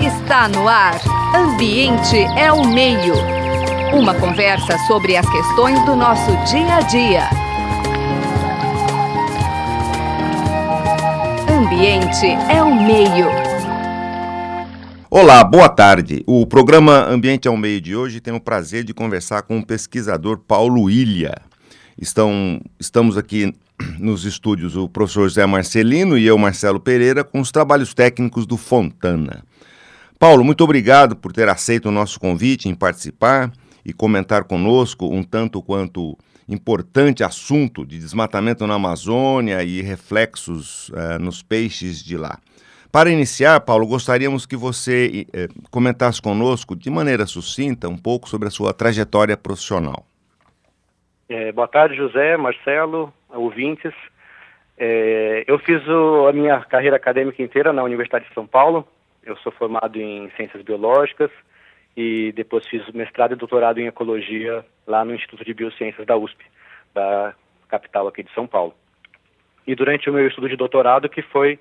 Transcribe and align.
Está 0.00 0.48
no 0.48 0.66
ar. 0.66 0.98
Ambiente 1.34 2.16
é 2.38 2.50
o 2.50 2.66
meio. 2.66 3.12
Uma 3.92 4.14
conversa 4.14 4.78
sobre 4.86 5.14
as 5.14 5.28
questões 5.28 5.84
do 5.84 5.94
nosso 5.94 6.30
dia 6.50 6.76
a 6.76 6.80
dia. 6.80 7.28
Ambiente 11.50 12.26
é 12.50 12.62
o 12.62 12.74
meio. 12.74 13.26
Olá, 15.10 15.44
boa 15.44 15.68
tarde. 15.68 16.22
O 16.26 16.46
programa 16.46 17.04
Ambiente 17.06 17.46
ao 17.46 17.56
Meio 17.56 17.80
de 17.80 17.94
hoje 17.94 18.20
tem 18.20 18.34
o 18.34 18.40
prazer 18.40 18.84
de 18.84 18.94
conversar 18.94 19.42
com 19.42 19.58
o 19.58 19.66
pesquisador 19.66 20.38
Paulo 20.38 20.88
Ilha. 20.88 21.34
Estão, 22.00 22.58
estamos 22.80 23.18
aqui 23.18 23.52
nos 23.98 24.24
estúdios 24.24 24.76
o 24.76 24.88
professor 24.88 25.28
Zé 25.28 25.46
Marcelino 25.46 26.18
e 26.18 26.26
eu, 26.26 26.36
Marcelo 26.38 26.80
Pereira, 26.80 27.24
com 27.24 27.40
os 27.40 27.50
trabalhos 27.50 27.94
técnicos 27.94 28.46
do 28.46 28.56
Fontana. 28.56 29.44
Paulo, 30.18 30.44
muito 30.44 30.64
obrigado 30.64 31.14
por 31.14 31.32
ter 31.32 31.48
aceito 31.48 31.88
o 31.88 31.92
nosso 31.92 32.18
convite 32.18 32.68
em 32.68 32.74
participar 32.74 33.52
e 33.84 33.92
comentar 33.92 34.44
conosco 34.44 35.06
um 35.06 35.22
tanto 35.22 35.62
quanto 35.62 36.18
importante 36.48 37.22
assunto 37.22 37.86
de 37.86 37.98
desmatamento 37.98 38.66
na 38.66 38.74
Amazônia 38.74 39.62
e 39.62 39.80
reflexos 39.82 40.88
uh, 40.88 41.18
nos 41.20 41.42
peixes 41.42 42.02
de 42.02 42.16
lá. 42.16 42.38
Para 42.90 43.10
iniciar, 43.10 43.60
Paulo, 43.60 43.86
gostaríamos 43.86 44.46
que 44.46 44.56
você 44.56 45.26
eh, 45.30 45.48
comentasse 45.70 46.22
conosco, 46.22 46.74
de 46.74 46.88
maneira 46.88 47.26
sucinta, 47.26 47.86
um 47.86 47.98
pouco 47.98 48.26
sobre 48.30 48.48
a 48.48 48.50
sua 48.50 48.72
trajetória 48.72 49.36
profissional. 49.36 50.07
É, 51.28 51.52
boa 51.52 51.68
tarde, 51.68 51.94
José, 51.94 52.38
Marcelo, 52.38 53.12
ouvintes. 53.28 53.92
É, 54.78 55.44
eu 55.46 55.58
fiz 55.58 55.86
o, 55.86 56.26
a 56.26 56.32
minha 56.32 56.58
carreira 56.60 56.96
acadêmica 56.96 57.42
inteira 57.42 57.70
na 57.70 57.82
Universidade 57.82 58.26
de 58.26 58.32
São 58.32 58.46
Paulo. 58.46 58.88
Eu 59.22 59.36
sou 59.36 59.52
formado 59.52 60.00
em 60.00 60.30
Ciências 60.30 60.62
Biológicas 60.62 61.30
e 61.94 62.32
depois 62.32 62.66
fiz 62.66 62.82
mestrado 62.92 63.32
e 63.32 63.36
doutorado 63.36 63.78
em 63.78 63.88
Ecologia 63.88 64.64
lá 64.86 65.04
no 65.04 65.14
Instituto 65.14 65.44
de 65.44 65.52
Biociências 65.52 66.06
da 66.06 66.16
USP, 66.16 66.46
da 66.94 67.34
capital 67.68 68.08
aqui 68.08 68.22
de 68.22 68.32
São 68.32 68.46
Paulo. 68.46 68.74
E 69.66 69.74
durante 69.74 70.08
o 70.08 70.14
meu 70.14 70.26
estudo 70.26 70.48
de 70.48 70.56
doutorado, 70.56 71.10
que 71.10 71.20
foi 71.20 71.58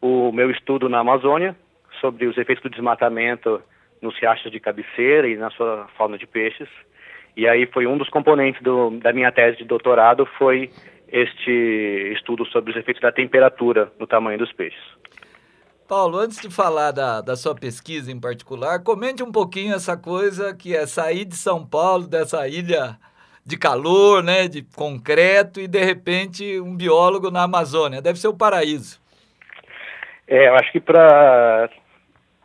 o 0.00 0.30
meu 0.30 0.48
estudo 0.48 0.88
na 0.88 1.00
Amazônia, 1.00 1.56
sobre 2.00 2.26
os 2.26 2.38
efeitos 2.38 2.62
do 2.62 2.70
desmatamento 2.70 3.60
nos 4.00 4.16
riachos 4.16 4.52
de 4.52 4.60
cabeceira 4.60 5.26
e 5.26 5.36
na 5.36 5.50
sua 5.50 5.88
fauna 5.96 6.16
de 6.16 6.24
peixes, 6.24 6.68
e 7.38 7.46
aí 7.46 7.66
foi 7.66 7.86
um 7.86 7.96
dos 7.96 8.08
componentes 8.08 8.60
do, 8.60 8.90
da 8.98 9.12
minha 9.12 9.30
tese 9.30 9.58
de 9.58 9.64
doutorado 9.64 10.26
foi 10.36 10.72
este 11.06 12.12
estudo 12.12 12.44
sobre 12.46 12.72
os 12.72 12.76
efeitos 12.76 13.00
da 13.00 13.12
temperatura 13.12 13.92
no 13.96 14.08
tamanho 14.08 14.40
dos 14.40 14.52
peixes. 14.52 14.82
Paulo, 15.88 16.18
antes 16.18 16.40
de 16.40 16.52
falar 16.52 16.90
da, 16.90 17.20
da 17.20 17.36
sua 17.36 17.54
pesquisa 17.54 18.10
em 18.10 18.20
particular, 18.20 18.82
comente 18.82 19.22
um 19.22 19.30
pouquinho 19.30 19.72
essa 19.72 19.96
coisa 19.96 20.52
que 20.52 20.74
é 20.74 20.84
sair 20.84 21.24
de 21.24 21.36
São 21.36 21.64
Paulo, 21.64 22.08
dessa 22.08 22.46
ilha 22.48 22.98
de 23.46 23.56
calor, 23.56 24.20
né, 24.22 24.48
de 24.48 24.62
concreto, 24.76 25.60
e 25.60 25.68
de 25.68 25.82
repente 25.82 26.60
um 26.60 26.76
biólogo 26.76 27.30
na 27.30 27.44
Amazônia. 27.44 28.02
Deve 28.02 28.18
ser 28.18 28.28
o 28.28 28.36
paraíso. 28.36 29.00
É, 30.26 30.48
eu 30.48 30.56
acho 30.56 30.72
que 30.72 30.80
para 30.80 31.70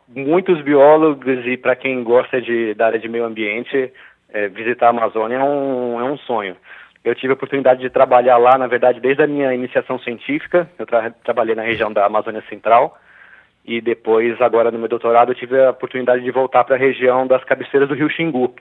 muitos 0.08 0.62
biólogos 0.62 1.44
e 1.46 1.56
para 1.56 1.74
quem 1.74 2.04
gosta 2.04 2.40
de, 2.40 2.74
da 2.74 2.86
área 2.86 2.98
de 3.00 3.08
meio 3.08 3.24
ambiente, 3.24 3.92
é, 4.34 4.48
visitar 4.48 4.88
a 4.88 4.90
Amazônia 4.90 5.36
é 5.36 5.42
um, 5.42 6.00
é 6.00 6.04
um 6.04 6.18
sonho. 6.18 6.56
Eu 7.04 7.14
tive 7.14 7.32
a 7.32 7.34
oportunidade 7.34 7.80
de 7.80 7.88
trabalhar 7.88 8.36
lá, 8.36 8.58
na 8.58 8.66
verdade, 8.66 8.98
desde 8.98 9.22
a 9.22 9.26
minha 9.26 9.54
iniciação 9.54 9.98
científica. 10.00 10.68
Eu 10.78 10.84
tra 10.84 11.10
trabalhei 11.22 11.54
na 11.54 11.62
região 11.62 11.92
da 11.92 12.04
Amazônia 12.04 12.42
Central 12.48 12.98
e 13.64 13.80
depois, 13.80 14.40
agora 14.42 14.70
no 14.70 14.78
meu 14.78 14.88
doutorado, 14.88 15.30
eu 15.30 15.36
tive 15.36 15.62
a 15.62 15.70
oportunidade 15.70 16.22
de 16.22 16.30
voltar 16.30 16.64
para 16.64 16.74
a 16.74 16.78
região 16.78 17.26
das 17.26 17.44
cabeceiras 17.44 17.88
do 17.88 17.94
Rio 17.94 18.10
Xingu, 18.10 18.54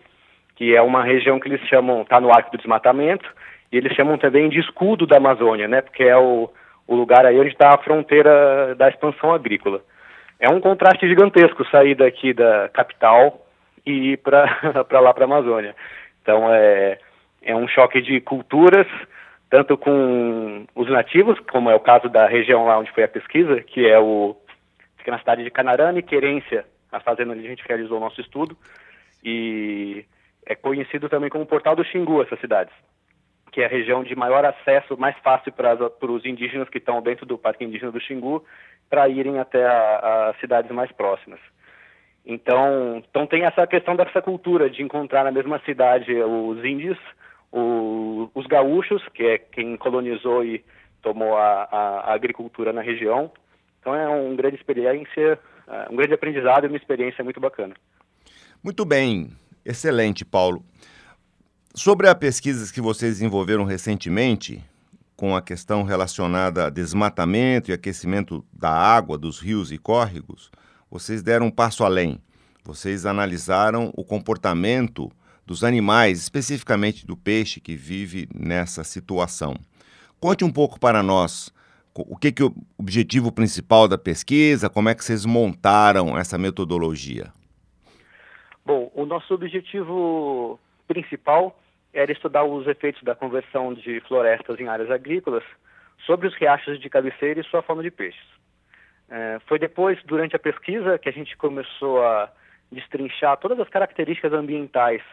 que 0.55 0.75
é 0.75 0.81
uma 0.81 1.03
região 1.03 1.39
que 1.39 1.49
eles 1.49 1.61
chamam, 1.67 2.03
está 2.03 2.21
no 2.21 2.29
arco 2.29 2.51
do 2.51 2.57
desmatamento, 2.57 3.27
e 3.71 3.77
eles 3.77 3.93
chamam 3.93 4.17
também 4.17 4.49
de 4.49 4.59
escudo 4.59 5.07
da 5.07 5.17
Amazônia, 5.17 5.67
né? 5.67 5.81
Porque 5.81 6.03
é 6.03 6.15
o, 6.15 6.49
o 6.87 6.95
lugar 6.95 7.25
aí 7.25 7.39
onde 7.39 7.49
está 7.49 7.73
a 7.73 7.79
fronteira 7.79 8.75
da 8.75 8.87
expansão 8.89 9.33
agrícola. 9.33 9.81
É 10.39 10.49
um 10.49 10.59
contraste 10.61 11.07
gigantesco 11.07 11.65
sair 11.69 11.95
daqui 11.95 12.33
da 12.33 12.69
capital 12.69 13.42
e 13.85 14.13
ir 14.13 14.17
para 14.17 14.45
lá 15.01 15.13
para 15.13 15.23
a 15.23 15.25
Amazônia. 15.25 15.75
Então 16.21 16.53
é, 16.53 16.97
é 17.41 17.55
um 17.55 17.67
choque 17.67 18.01
de 18.01 18.21
culturas, 18.21 18.87
tanto 19.49 19.77
com 19.77 20.65
os 20.75 20.89
nativos, 20.89 21.39
como 21.51 21.69
é 21.69 21.75
o 21.75 21.79
caso 21.79 22.09
da 22.09 22.27
região 22.27 22.65
lá 22.65 22.79
onde 22.79 22.91
foi 22.91 23.03
a 23.03 23.07
pesquisa, 23.07 23.61
que 23.61 23.87
é 23.87 23.99
o 23.99 24.35
fica 24.97 25.11
na 25.11 25.19
cidade 25.19 25.43
de 25.43 25.51
Canarana 25.51 25.99
e 25.99 26.03
Querência, 26.03 26.65
a 26.91 26.99
fazenda 26.99 27.33
onde 27.33 27.45
a 27.45 27.49
gente 27.49 27.67
realizou 27.67 27.97
o 27.97 27.99
nosso 27.99 28.21
estudo, 28.21 28.57
e 29.23 30.05
é 30.45 30.55
conhecido 30.55 31.09
também 31.09 31.29
como 31.29 31.45
Portal 31.45 31.75
do 31.75 31.83
Xingu, 31.83 32.21
essas 32.21 32.39
cidades, 32.39 32.73
que 33.51 33.61
é 33.61 33.65
a 33.65 33.69
região 33.69 34.03
de 34.03 34.15
maior 34.15 34.45
acesso, 34.45 34.97
mais 34.97 35.17
fácil 35.17 35.51
para, 35.51 35.75
para 35.89 36.11
os 36.11 36.25
indígenas 36.25 36.69
que 36.69 36.77
estão 36.77 37.01
dentro 37.01 37.25
do 37.25 37.37
Parque 37.37 37.63
Indígena 37.65 37.91
do 37.91 37.99
Xingu, 37.99 38.45
para 38.89 39.09
irem 39.09 39.39
até 39.39 39.65
as 39.65 40.39
cidades 40.39 40.71
mais 40.71 40.91
próximas. 40.91 41.39
Então, 42.25 43.03
então 43.09 43.27
tem 43.27 43.43
essa 43.43 43.67
questão 43.67 43.95
dessa 43.95 44.21
cultura 44.21 44.69
de 44.69 44.81
encontrar 44.81 45.23
na 45.23 45.31
mesma 45.31 45.59
cidade 45.65 46.13
os 46.13 46.63
índios, 46.63 46.97
o, 47.51 48.29
os 48.33 48.47
gaúchos, 48.47 49.03
que 49.13 49.23
é 49.23 49.37
quem 49.37 49.75
colonizou 49.75 50.43
e 50.43 50.63
tomou 51.01 51.35
a, 51.37 51.67
a, 51.69 51.77
a 52.11 52.13
agricultura 52.13 52.71
na 52.71 52.81
região. 52.81 53.29
Então 53.79 53.93
é 53.93 54.07
uma 54.07 54.35
grande 54.35 54.55
experiência, 54.55 55.37
é, 55.67 55.87
um 55.91 55.95
grande 55.97 56.13
aprendizado 56.13 56.63
e 56.63 56.67
uma 56.67 56.77
experiência 56.77 57.23
muito 57.23 57.41
bacana. 57.41 57.73
Muito 58.63 58.85
bem, 58.85 59.29
excelente, 59.65 60.23
Paulo. 60.23 60.63
Sobre 61.75 62.07
a 62.07 62.15
pesquisa 62.15 62.71
que 62.73 62.79
vocês 62.79 63.15
desenvolveram 63.15 63.65
recentemente, 63.65 64.63
com 65.17 65.35
a 65.35 65.41
questão 65.41 65.83
relacionada 65.83 66.67
a 66.67 66.69
desmatamento 66.69 67.69
e 67.69 67.73
aquecimento 67.73 68.45
da 68.53 68.71
água 68.71 69.17
dos 69.17 69.39
rios 69.39 69.71
e 69.71 69.77
córregos, 69.77 70.49
vocês 70.93 71.23
deram 71.23 71.47
um 71.47 71.51
passo 71.51 71.83
além. 71.83 72.19
Vocês 72.63 73.03
analisaram 73.03 73.91
o 73.97 74.05
comportamento 74.05 75.11
dos 75.43 75.63
animais, 75.63 76.19
especificamente 76.19 77.03
do 77.03 77.17
peixe 77.17 77.59
que 77.59 77.75
vive 77.75 78.29
nessa 78.31 78.83
situação. 78.83 79.55
Conte 80.19 80.45
um 80.45 80.51
pouco 80.51 80.79
para 80.79 81.01
nós 81.01 81.51
o 81.95 82.15
que, 82.15 82.31
que 82.31 82.43
é 82.43 82.45
o 82.45 82.53
objetivo 82.77 83.31
principal 83.31 83.87
da 83.87 83.97
pesquisa, 83.97 84.69
como 84.69 84.87
é 84.87 84.93
que 84.93 85.03
vocês 85.03 85.25
montaram 85.25 86.15
essa 86.15 86.37
metodologia. 86.37 87.33
Bom, 88.63 88.91
o 88.93 89.03
nosso 89.03 89.33
objetivo 89.33 90.59
principal 90.87 91.59
era 91.91 92.11
estudar 92.11 92.43
os 92.43 92.67
efeitos 92.67 93.01
da 93.01 93.15
conversão 93.15 93.73
de 93.73 93.99
florestas 94.01 94.59
em 94.59 94.67
áreas 94.67 94.91
agrícolas 94.91 95.43
sobre 96.05 96.27
os 96.27 96.35
riachos 96.35 96.79
de 96.79 96.87
cabeceira 96.87 97.39
e 97.39 97.43
sua 97.45 97.63
fauna 97.63 97.81
de 97.81 97.89
peixes. 97.89 98.42
É, 99.15 99.39
foi 99.45 99.59
depois, 99.59 100.01
durante 100.05 100.35
a 100.35 100.39
pesquisa, 100.39 100.97
que 100.97 101.07
a 101.07 101.11
gente 101.11 101.37
começou 101.37 102.03
a 102.03 102.31
destrinchar 102.71 103.37
todas 103.37 103.59
as 103.59 103.69
características 103.69 104.33
ambientais 104.33 105.03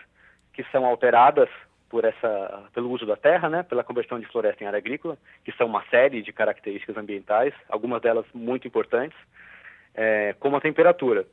que 0.55 0.65
são 0.73 0.87
alteradas 0.87 1.51
por 1.91 2.07
essa, 2.07 2.65
pelo 2.73 2.91
uso 2.91 3.05
da 3.05 3.15
terra, 3.15 3.51
né, 3.51 3.63
pela 3.63 3.85
conversão 3.85 4.19
de 4.19 4.25
floresta 4.25 4.65
em 4.65 4.67
área 4.67 4.79
agrícola, 4.79 5.19
que 5.45 5.53
são 5.53 5.67
uma 5.67 5.85
série 5.91 6.23
de 6.23 6.33
características 6.33 6.97
ambientais, 6.97 7.53
algumas 7.69 8.01
delas 8.01 8.25
muito 8.33 8.67
importantes, 8.67 9.19
é, 9.95 10.35
como 10.41 10.57
a 10.57 10.63
temperatura. 10.63 11.27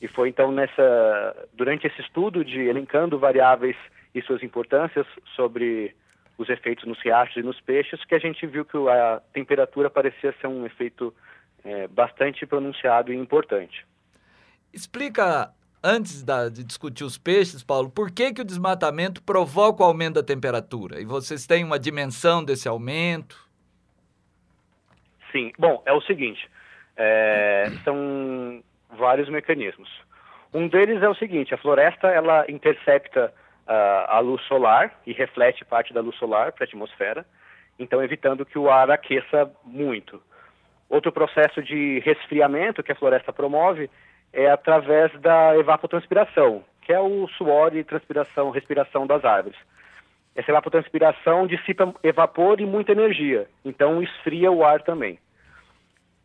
E 0.00 0.08
foi 0.08 0.30
então 0.30 0.50
nessa, 0.50 1.48
durante 1.52 1.86
esse 1.86 2.00
estudo 2.00 2.42
de 2.42 2.62
elencando 2.62 3.18
variáveis 3.18 3.76
e 4.14 4.22
suas 4.22 4.42
importâncias 4.42 5.06
sobre 5.34 5.94
os 6.38 6.48
efeitos 6.48 6.86
nos 6.86 6.98
riachos 7.02 7.36
e 7.36 7.42
nos 7.42 7.60
peixes, 7.60 8.02
que 8.06 8.14
a 8.14 8.18
gente 8.18 8.46
viu 8.46 8.64
que 8.64 8.78
a 8.88 9.20
temperatura 9.34 9.90
parecia 9.90 10.34
ser 10.40 10.46
um 10.46 10.64
efeito 10.64 11.12
é, 11.66 11.88
bastante 11.88 12.46
pronunciado 12.46 13.12
e 13.12 13.16
importante. 13.16 13.86
Explica, 14.72 15.52
antes 15.82 16.22
da, 16.22 16.48
de 16.48 16.64
discutir 16.64 17.04
os 17.04 17.18
peixes, 17.18 17.62
Paulo, 17.62 17.90
por 17.90 18.10
que, 18.10 18.32
que 18.32 18.40
o 18.40 18.44
desmatamento 18.44 19.22
provoca 19.22 19.82
o 19.82 19.86
aumento 19.86 20.14
da 20.14 20.22
temperatura? 20.22 21.00
E 21.00 21.04
vocês 21.04 21.46
têm 21.46 21.64
uma 21.64 21.78
dimensão 21.78 22.44
desse 22.44 22.68
aumento? 22.68 23.46
Sim, 25.32 25.52
bom, 25.58 25.82
é 25.84 25.92
o 25.92 26.00
seguinte, 26.02 26.48
é, 26.96 27.70
são 27.84 28.62
vários 28.96 29.28
mecanismos. 29.28 29.88
Um 30.54 30.68
deles 30.68 31.02
é 31.02 31.08
o 31.08 31.14
seguinte, 31.14 31.52
a 31.52 31.58
floresta 31.58 32.08
ela 32.08 32.44
intercepta 32.48 33.32
uh, 33.66 34.08
a 34.08 34.18
luz 34.20 34.42
solar 34.44 34.98
e 35.06 35.12
reflete 35.12 35.64
parte 35.64 35.92
da 35.92 36.00
luz 36.00 36.16
solar 36.16 36.52
para 36.52 36.64
a 36.64 36.66
atmosfera, 36.66 37.26
então 37.78 38.02
evitando 38.02 38.46
que 38.46 38.58
o 38.58 38.70
ar 38.70 38.90
aqueça 38.90 39.50
muito. 39.64 40.22
Outro 40.88 41.10
processo 41.12 41.62
de 41.62 42.00
resfriamento 42.00 42.82
que 42.82 42.92
a 42.92 42.96
floresta 42.96 43.32
promove 43.32 43.90
é 44.32 44.50
através 44.50 45.12
da 45.20 45.56
evapotranspiração, 45.56 46.64
que 46.82 46.92
é 46.92 47.00
o 47.00 47.26
suor 47.36 47.74
e 47.74 47.82
transpiração, 47.82 48.50
respiração 48.50 49.06
das 49.06 49.24
árvores. 49.24 49.58
Essa 50.34 50.50
evapotranspiração 50.50 51.46
dissipa 51.46 51.94
evapor 52.02 52.60
e 52.60 52.66
muita 52.66 52.92
energia, 52.92 53.48
então 53.64 54.02
esfria 54.02 54.52
o 54.52 54.64
ar 54.64 54.82
também. 54.82 55.18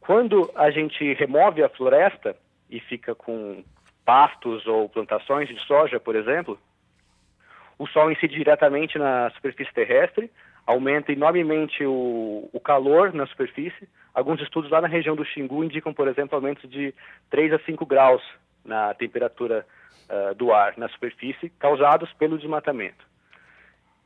Quando 0.01 0.51
a 0.55 0.69
gente 0.69 1.13
remove 1.13 1.63
a 1.63 1.69
floresta 1.69 2.35
e 2.69 2.79
fica 2.79 3.15
com 3.15 3.63
pastos 4.03 4.67
ou 4.67 4.89
plantações 4.89 5.47
de 5.47 5.57
soja, 5.65 5.99
por 5.99 6.15
exemplo, 6.15 6.59
o 7.77 7.87
Sol 7.87 8.11
incide 8.11 8.35
diretamente 8.35 8.99
na 8.99 9.29
superfície 9.31 9.73
terrestre, 9.73 10.29
aumenta 10.67 11.11
enormemente 11.11 11.85
o, 11.85 12.49
o, 12.53 12.59
calor 12.59 13.13
na 13.13 13.25
superfície. 13.25 13.87
Alguns 14.13 14.41
estudos 14.41 14.69
lá 14.69 14.81
na 14.81 14.87
região 14.87 15.15
do 15.15 15.25
Xingu 15.25 15.63
indicam, 15.63 15.93
por 15.93 16.07
exemplo, 16.07 16.35
aumentos 16.35 16.69
de 16.69 16.93
3 17.29 17.53
a 17.53 17.59
5 17.59 17.85
graus 17.85 18.21
na 18.63 18.93
temperatura 18.93 19.65
uh, 20.09 20.35
do 20.35 20.51
ar 20.53 20.73
na 20.77 20.89
superfície, 20.89 21.49
causados 21.57 22.11
pelo 22.13 22.37
desmatamento. 22.37 23.05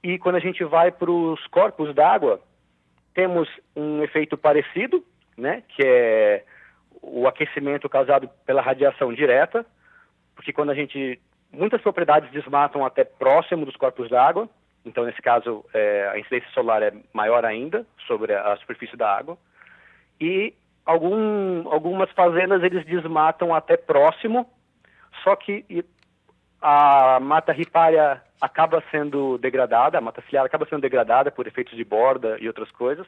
E 0.04 0.20
quando 0.20 0.36
a 0.36 0.40
gente 0.40 0.64
vai 0.64 0.92
para 0.92 1.10
os 1.10 1.46
corpos 1.48 1.94
d'água, 1.96 2.40
temos 3.14 3.50
um 3.76 4.04
efeito 4.04 4.38
parecido, 4.38 5.04
né, 5.36 5.64
que 5.70 5.82
é 5.84 6.44
o 7.02 7.28
aquecimento 7.28 7.90
causado 7.90 8.30
pela 8.46 8.62
radiação 8.62 9.14
direta, 9.14 9.66
porque 10.36 10.54
quando 10.54 10.70
a 10.72 10.76
gente 10.76 11.20
muitas 11.52 11.82
propriedades 11.82 12.30
desmatam 12.32 12.86
até 12.86 13.04
próximo 13.04 13.66
dos 13.66 13.76
corpos 13.78 14.10
d'água, 14.10 14.50
então 14.86 15.06
nesse 15.06 15.22
caso 15.22 15.66
é, 15.74 16.10
a 16.12 16.20
incidência 16.20 16.50
solar 16.52 16.84
é 16.84 16.94
maior 17.14 17.46
ainda 17.46 17.86
sobre 18.06 18.34
a, 18.34 18.56
superfície 18.58 18.98
da 18.98 19.10
água, 19.10 19.38
e 20.20 20.54
algum, 20.86 21.70
algumas 21.70 22.10
fazendas 22.12 22.64
eles 22.64 22.86
desmatam 22.86 23.54
até 23.54 23.76
próximo, 23.76 24.50
só 25.24 25.36
que 25.36 25.66
a 26.62 27.20
mata 27.20 27.52
ripária 27.52 28.22
acaba 28.40 28.84
sendo 28.92 29.38
degradada, 29.38 29.98
a 29.98 30.02
mata 30.02 30.22
ciliar 30.24 30.46
acaba 30.46 30.66
sendo 30.66 30.82
degradada 30.82 31.32
por 31.32 31.48
efeitos 31.48 31.76
de 31.76 31.84
borda 31.84 32.38
e 32.40 32.48
outras 32.48 32.72
coisas. 32.72 33.08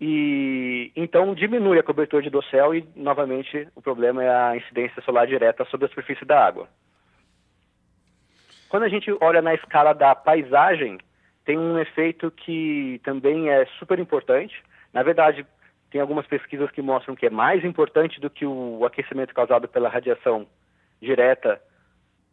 E 0.00 0.90
então 0.96 1.34
diminui 1.34 1.78
a 1.78 1.82
cobertura 1.82 2.22
de 2.22 2.30
dossel 2.30 2.74
e 2.74 2.88
novamente 2.96 3.68
o 3.74 3.82
problema 3.82 4.24
é 4.24 4.34
a 4.34 4.56
incidência 4.56 5.02
solar 5.02 5.26
direta 5.26 5.64
sobre 5.66 5.86
a 5.86 5.88
superfície 5.90 6.24
da 6.24 6.42
água. 6.42 6.68
Quando 8.70 8.84
a 8.84 8.88
gente 8.88 9.14
olha 9.20 9.42
na 9.42 9.52
escala 9.52 9.92
da 9.92 10.14
paisagem, 10.14 10.98
tem 11.44 11.58
um 11.58 11.78
efeito 11.78 12.30
que 12.30 13.00
também 13.04 13.50
é 13.50 13.66
super 13.78 13.98
importante. 13.98 14.62
Na 14.92 15.02
verdade, 15.02 15.46
tem 15.90 16.00
algumas 16.00 16.26
pesquisas 16.26 16.70
que 16.70 16.82
mostram 16.82 17.16
que 17.16 17.26
é 17.26 17.30
mais 17.30 17.64
importante 17.64 18.20
do 18.20 18.30
que 18.30 18.46
o 18.46 18.84
aquecimento 18.84 19.34
causado 19.34 19.68
pela 19.68 19.88
radiação 19.88 20.46
direta 21.00 21.60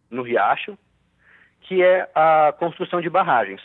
no 0.10 0.22
riacho, 0.22 0.78
que 1.62 1.84
é 1.84 2.10
a 2.14 2.54
construção 2.58 3.02
de 3.02 3.10
barragens. 3.10 3.62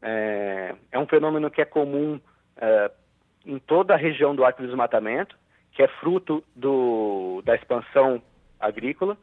É, 0.00 0.74
é 0.92 0.98
um 0.98 1.06
fenômeno 1.06 1.50
que 1.50 1.60
é 1.60 1.64
comum 1.64 2.20
é, 2.56 2.90
em 3.44 3.58
toda 3.58 3.94
a 3.94 3.98
região 3.98 4.34
do 4.34 4.44
Arco 4.44 4.62
do 4.62 4.68
Desmatamento, 4.68 5.36
que 5.72 5.82
é 5.82 5.88
fruto 5.88 6.42
do, 6.54 7.42
da 7.44 7.54
expansão 7.54 8.22
agrícola, 8.58 9.16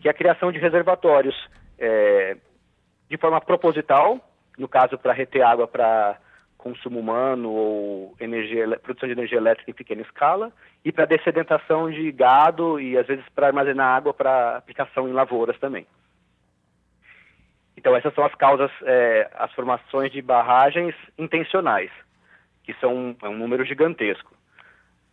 que 0.00 0.08
é 0.08 0.10
a 0.10 0.14
criação 0.14 0.52
de 0.52 0.58
reservatórios 0.58 1.34
é, 1.78 2.36
de 3.08 3.16
forma 3.16 3.40
proposital, 3.40 4.20
no 4.58 4.68
caso 4.68 4.98
para 4.98 5.12
reter 5.12 5.42
água 5.42 5.66
para 5.66 6.18
consumo 6.64 6.98
humano 6.98 7.50
ou 7.50 8.16
energia, 8.18 8.66
produção 8.78 9.06
de 9.06 9.12
energia 9.12 9.36
elétrica 9.36 9.70
em 9.70 9.74
pequena 9.74 10.00
escala, 10.00 10.50
e 10.82 10.90
para 10.90 11.04
dessedentação 11.04 11.90
de 11.90 12.10
gado 12.10 12.80
e 12.80 12.96
às 12.96 13.06
vezes 13.06 13.24
para 13.34 13.48
armazenar 13.48 13.94
água 13.94 14.14
para 14.14 14.56
aplicação 14.56 15.06
em 15.06 15.12
lavouras 15.12 15.58
também. 15.58 15.86
Então 17.76 17.94
essas 17.94 18.14
são 18.14 18.24
as 18.24 18.34
causas, 18.34 18.70
é, 18.82 19.30
as 19.34 19.52
formações 19.52 20.10
de 20.10 20.22
barragens 20.22 20.94
intencionais, 21.18 21.90
que 22.62 22.72
são 22.80 23.14
é 23.22 23.28
um 23.28 23.36
número 23.36 23.62
gigantesco. 23.66 24.32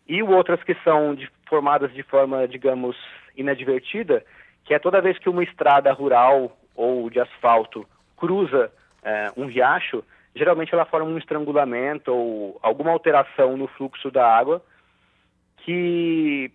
E 0.07 0.23
outras 0.23 0.63
que 0.63 0.73
são 0.85 1.13
de, 1.13 1.29
formadas 1.49 1.93
de 1.93 2.03
forma, 2.03 2.47
digamos, 2.47 2.95
inadvertida, 3.35 4.23
que 4.63 4.73
é 4.73 4.79
toda 4.79 5.01
vez 5.01 5.17
que 5.19 5.29
uma 5.29 5.43
estrada 5.43 5.91
rural 5.91 6.57
ou 6.75 7.09
de 7.09 7.19
asfalto 7.19 7.85
cruza 8.15 8.71
é, 9.03 9.31
um 9.35 9.47
riacho, 9.47 10.01
geralmente 10.35 10.73
ela 10.73 10.85
forma 10.85 11.09
um 11.09 11.17
estrangulamento 11.17 12.13
ou 12.13 12.59
alguma 12.61 12.91
alteração 12.91 13.57
no 13.57 13.67
fluxo 13.67 14.09
da 14.09 14.25
água 14.25 14.61
que, 15.57 16.51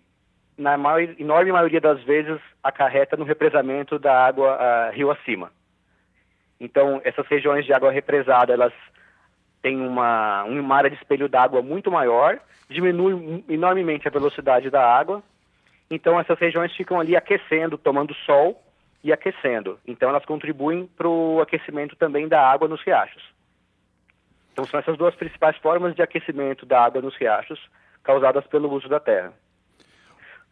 na 0.57 0.77
maior, 0.77 1.15
enorme 1.19 1.51
maioria 1.51 1.79
das 1.79 2.01
vezes, 2.03 2.39
acarreta 2.63 3.15
no 3.15 3.23
represamento 3.23 3.97
da 3.97 4.25
água 4.25 4.57
uh, 4.57 4.93
rio 4.93 5.11
acima. 5.11 5.51
Então, 6.59 6.99
essas 7.03 7.25
regiões 7.27 7.65
de 7.65 7.73
água 7.73 7.91
represada, 7.91 8.51
elas 8.51 8.73
têm 9.61 9.79
uma, 9.79 10.43
uma 10.43 10.75
área 10.75 10.89
de 10.89 10.95
espelho 10.95 11.29
d'água 11.29 11.61
muito 11.61 11.91
maior, 11.91 12.39
diminui 12.69 13.43
enormemente 13.47 14.07
a 14.07 14.11
velocidade 14.11 14.69
da 14.69 14.83
água, 14.83 15.23
então 15.89 16.19
essas 16.19 16.37
regiões 16.37 16.75
ficam 16.75 16.99
ali 16.99 17.15
aquecendo, 17.15 17.77
tomando 17.77 18.13
sol 18.25 18.61
e 19.03 19.13
aquecendo. 19.13 19.79
Então 19.87 20.09
elas 20.09 20.25
contribuem 20.25 20.87
para 20.97 21.07
o 21.07 21.39
aquecimento 21.41 21.95
também 21.95 22.27
da 22.27 22.41
água 22.41 22.67
nos 22.67 22.81
riachos. 22.81 23.36
Então 24.57 24.65
são 24.65 24.79
essas 24.79 24.97
duas 24.97 25.13
principais 25.13 25.55
formas 25.57 25.93
de 25.93 26.01
aquecimento 26.01 26.65
da 26.65 26.83
água 26.83 26.99
nos 26.99 27.15
riachos 27.15 27.59
causadas 28.03 28.43
pelo 28.47 28.73
uso 28.73 28.89
da 28.89 28.99
terra. 28.99 29.31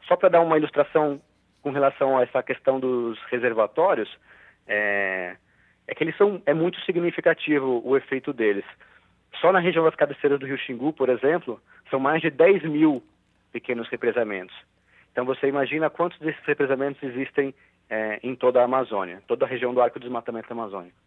Só 0.07 0.15
para 0.15 0.29
dar 0.29 0.41
uma 0.41 0.59
ilustração 0.59 1.19
com 1.63 1.71
relação 1.71 2.15
a 2.15 2.21
essa 2.21 2.43
questão 2.43 2.79
dos 2.79 3.19
reservatórios, 3.31 4.07
é, 4.67 5.35
é 5.87 5.95
que 5.95 6.03
eles 6.03 6.15
são 6.17 6.39
é 6.45 6.53
muito 6.53 6.79
significativo 6.81 7.81
o 7.83 7.97
efeito 7.97 8.31
deles. 8.31 8.63
Só 9.41 9.51
na 9.51 9.57
região 9.57 9.83
das 9.83 9.95
cabeceiras 9.95 10.39
do 10.39 10.45
Rio 10.45 10.59
Xingu, 10.59 10.93
por 10.93 11.09
exemplo, 11.09 11.59
são 11.89 11.99
mais 11.99 12.21
de 12.21 12.29
10 12.29 12.61
mil 12.65 13.01
pequenos 13.51 13.89
represamentos. 13.89 14.55
Então 15.11 15.25
você 15.25 15.47
imagina 15.47 15.89
quantos 15.89 16.19
desses 16.19 16.45
represamentos 16.45 17.01
existem 17.01 17.55
é, 17.89 18.19
em 18.21 18.35
toda 18.35 18.61
a 18.61 18.65
Amazônia, 18.65 19.23
toda 19.25 19.45
a 19.45 19.49
região 19.49 19.73
do 19.73 19.81
arco 19.81 19.97
de 19.97 20.05
desmatamento 20.05 20.53
amazônico. 20.53 21.04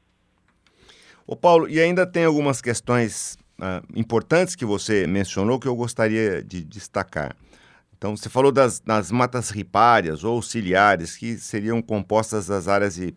Ô 1.30 1.36
Paulo, 1.36 1.69
e 1.69 1.78
ainda 1.78 2.06
tem 2.06 2.25
algumas 2.25 2.62
questões 2.62 3.36
uh, 3.60 3.84
importantes 3.94 4.56
que 4.56 4.64
você 4.64 5.06
mencionou 5.06 5.60
que 5.60 5.69
eu 5.69 5.76
gostaria 5.76 6.42
de 6.42 6.64
destacar. 6.64 7.36
Então, 7.98 8.16
você 8.16 8.30
falou 8.30 8.50
das, 8.50 8.80
das 8.80 9.10
matas 9.10 9.50
ripárias 9.50 10.25
ou 10.25 10.40
ciliares, 10.40 11.19
que 11.19 11.36
seriam 11.36 11.82
compostas 11.82 12.46
das 12.46 12.66
áreas 12.66 12.94
de. 12.94 13.14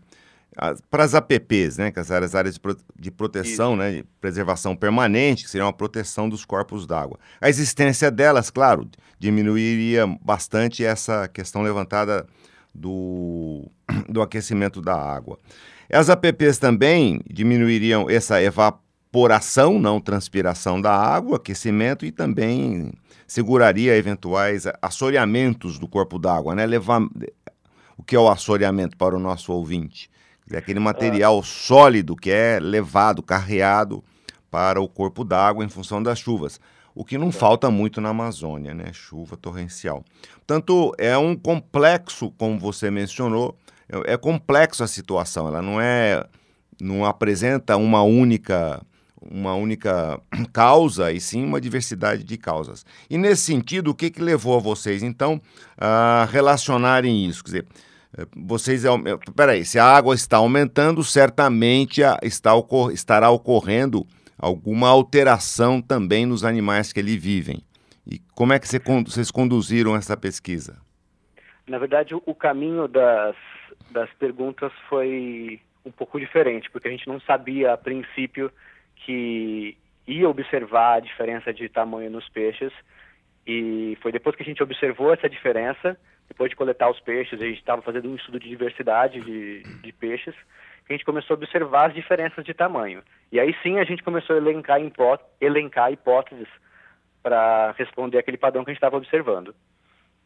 As, 0.57 0.81
para 0.81 1.05
as 1.05 1.15
APPs, 1.15 1.77
né, 1.77 1.89
que 1.89 2.01
as 2.01 2.11
áreas, 2.11 2.35
áreas 2.35 2.55
de, 2.55 2.59
pro, 2.59 2.75
de 2.99 3.09
proteção, 3.09 3.77
né, 3.77 3.91
de 3.91 4.03
preservação 4.19 4.75
permanente, 4.75 5.45
que 5.45 5.49
seriam 5.49 5.69
a 5.69 5.73
proteção 5.73 6.27
dos 6.27 6.43
corpos 6.43 6.85
d'água. 6.85 7.17
A 7.39 7.47
existência 7.47 8.11
delas, 8.11 8.49
claro, 8.49 8.89
diminuiria 9.17 10.05
bastante 10.21 10.83
essa 10.83 11.29
questão 11.29 11.61
levantada 11.61 12.27
do, 12.75 13.71
do 14.09 14.21
aquecimento 14.21 14.81
da 14.81 14.95
água. 14.95 15.39
As 15.93 16.09
APPs 16.09 16.57
também 16.57 17.19
diminuiriam 17.29 18.09
essa 18.09 18.41
evaporação, 18.41 19.77
não 19.77 19.99
transpiração 19.99 20.79
da 20.79 20.95
água, 20.95 21.35
aquecimento 21.35 22.05
e 22.05 22.13
também 22.13 22.93
seguraria 23.27 23.97
eventuais 23.97 24.63
assoreamentos 24.81 25.77
do 25.77 25.89
corpo 25.89 26.17
d'água, 26.17 26.55
né? 26.55 26.65
Levar 26.65 27.01
o 27.97 28.03
que 28.03 28.15
é 28.15 28.19
o 28.19 28.29
assoreamento 28.29 28.95
para 28.95 29.15
o 29.15 29.19
nosso 29.19 29.51
ouvinte? 29.51 30.09
É 30.49 30.57
aquele 30.57 30.79
material 30.79 31.39
é. 31.39 31.43
sólido 31.43 32.15
que 32.15 32.31
é 32.31 32.57
levado, 32.59 33.21
carreado 33.21 34.01
para 34.49 34.81
o 34.81 34.87
corpo 34.87 35.25
d'água 35.25 35.65
em 35.65 35.69
função 35.69 36.01
das 36.01 36.19
chuvas. 36.19 36.59
O 36.95 37.03
que 37.03 37.17
não 37.17 37.29
é. 37.29 37.31
falta 37.33 37.69
muito 37.69 37.99
na 37.99 38.09
Amazônia, 38.09 38.73
né? 38.73 38.93
Chuva 38.93 39.35
torrencial. 39.35 40.05
Portanto, 40.35 40.93
é 40.97 41.17
um 41.17 41.35
complexo, 41.35 42.31
como 42.31 42.57
você 42.57 42.89
mencionou, 42.89 43.57
é, 43.91 44.13
é 44.13 44.17
complexo 44.17 44.83
a 44.83 44.87
situação, 44.87 45.47
ela 45.47 45.61
não 45.61 45.79
é 45.79 46.25
não 46.79 47.05
apresenta 47.05 47.77
uma 47.77 48.01
única 48.01 48.81
uma 49.21 49.53
única 49.53 50.19
causa, 50.51 51.11
e 51.11 51.19
sim 51.19 51.43
uma 51.43 51.61
diversidade 51.61 52.23
de 52.23 52.37
causas. 52.37 52.85
E 53.09 53.17
nesse 53.17 53.43
sentido, 53.43 53.91
o 53.91 53.95
que, 53.95 54.09
que 54.09 54.21
levou 54.21 54.57
a 54.57 54.59
vocês, 54.59 55.03
então, 55.03 55.39
a 55.77 56.27
relacionarem 56.31 57.25
isso? 57.27 57.43
Quer 57.43 57.47
dizer, 57.49 57.67
eh, 58.17 58.25
vocês. 58.35 58.83
Eh, 58.83 58.91
peraí, 59.35 59.63
se 59.63 59.77
a 59.77 59.85
água 59.85 60.15
está 60.15 60.37
aumentando, 60.37 61.03
certamente 61.03 62.01
está, 62.23 62.53
estará 62.91 63.29
ocorrendo 63.29 64.07
alguma 64.37 64.89
alteração 64.89 65.79
também 65.79 66.25
nos 66.25 66.43
animais 66.43 66.91
que 66.91 66.99
ali 66.99 67.15
vivem. 67.15 67.61
E 68.07 68.19
como 68.33 68.53
é 68.53 68.59
que 68.59 68.67
vocês 68.67 69.29
conduziram 69.29 69.95
essa 69.95 70.17
pesquisa? 70.17 70.77
Na 71.67 71.77
verdade, 71.77 72.15
o 72.15 72.33
caminho 72.33 72.87
das 72.87 73.35
das 73.91 74.11
perguntas 74.13 74.71
foi 74.89 75.59
um 75.85 75.91
pouco 75.91 76.19
diferente, 76.19 76.69
porque 76.69 76.87
a 76.87 76.91
gente 76.91 77.07
não 77.07 77.19
sabia 77.21 77.73
a 77.73 77.77
princípio 77.77 78.51
que 78.95 79.77
ia 80.07 80.29
observar 80.29 80.95
a 80.95 80.99
diferença 80.99 81.53
de 81.53 81.67
tamanho 81.69 82.09
nos 82.09 82.27
peixes 82.29 82.71
e 83.45 83.97
foi 84.01 84.11
depois 84.11 84.35
que 84.35 84.43
a 84.43 84.45
gente 84.45 84.61
observou 84.61 85.13
essa 85.13 85.29
diferença, 85.29 85.97
depois 86.27 86.49
de 86.49 86.55
coletar 86.55 86.89
os 86.89 86.99
peixes, 86.99 87.41
a 87.41 87.45
gente 87.45 87.59
estava 87.59 87.81
fazendo 87.81 88.09
um 88.09 88.15
estudo 88.15 88.39
de 88.39 88.47
diversidade 88.47 89.19
de, 89.19 89.63
de 89.63 89.91
peixes, 89.91 90.35
que 90.85 90.93
a 90.93 90.95
gente 90.95 91.05
começou 91.05 91.33
a 91.33 91.37
observar 91.37 91.89
as 91.89 91.93
diferenças 91.93 92.45
de 92.45 92.53
tamanho. 92.53 93.01
E 93.31 93.39
aí 93.39 93.55
sim 93.63 93.79
a 93.79 93.83
gente 93.83 94.03
começou 94.03 94.35
a 94.35 94.39
elencar, 94.39 94.79
elencar 95.39 95.91
hipóteses 95.91 96.47
para 97.23 97.71
responder 97.77 98.17
aquele 98.17 98.37
padrão 98.37 98.63
que 98.63 98.71
a 98.71 98.73
gente 98.73 98.79
estava 98.79 98.97
observando. 98.97 99.53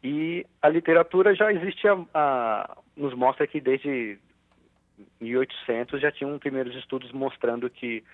E 0.08 0.46
a 0.62 0.68
literatura 0.68 1.34
já 1.34 1.52
existe, 1.52 1.88
a, 1.88 1.98
a, 2.14 2.76
nos 2.96 3.12
mostra 3.12 3.44
que 3.44 3.60
desde 3.60 4.16
1800 5.20 6.00
já 6.00 6.12
tinham 6.12 6.38
primeiros 6.38 6.76
estudos 6.76 7.10
mostrando 7.10 7.68
que 7.68 8.04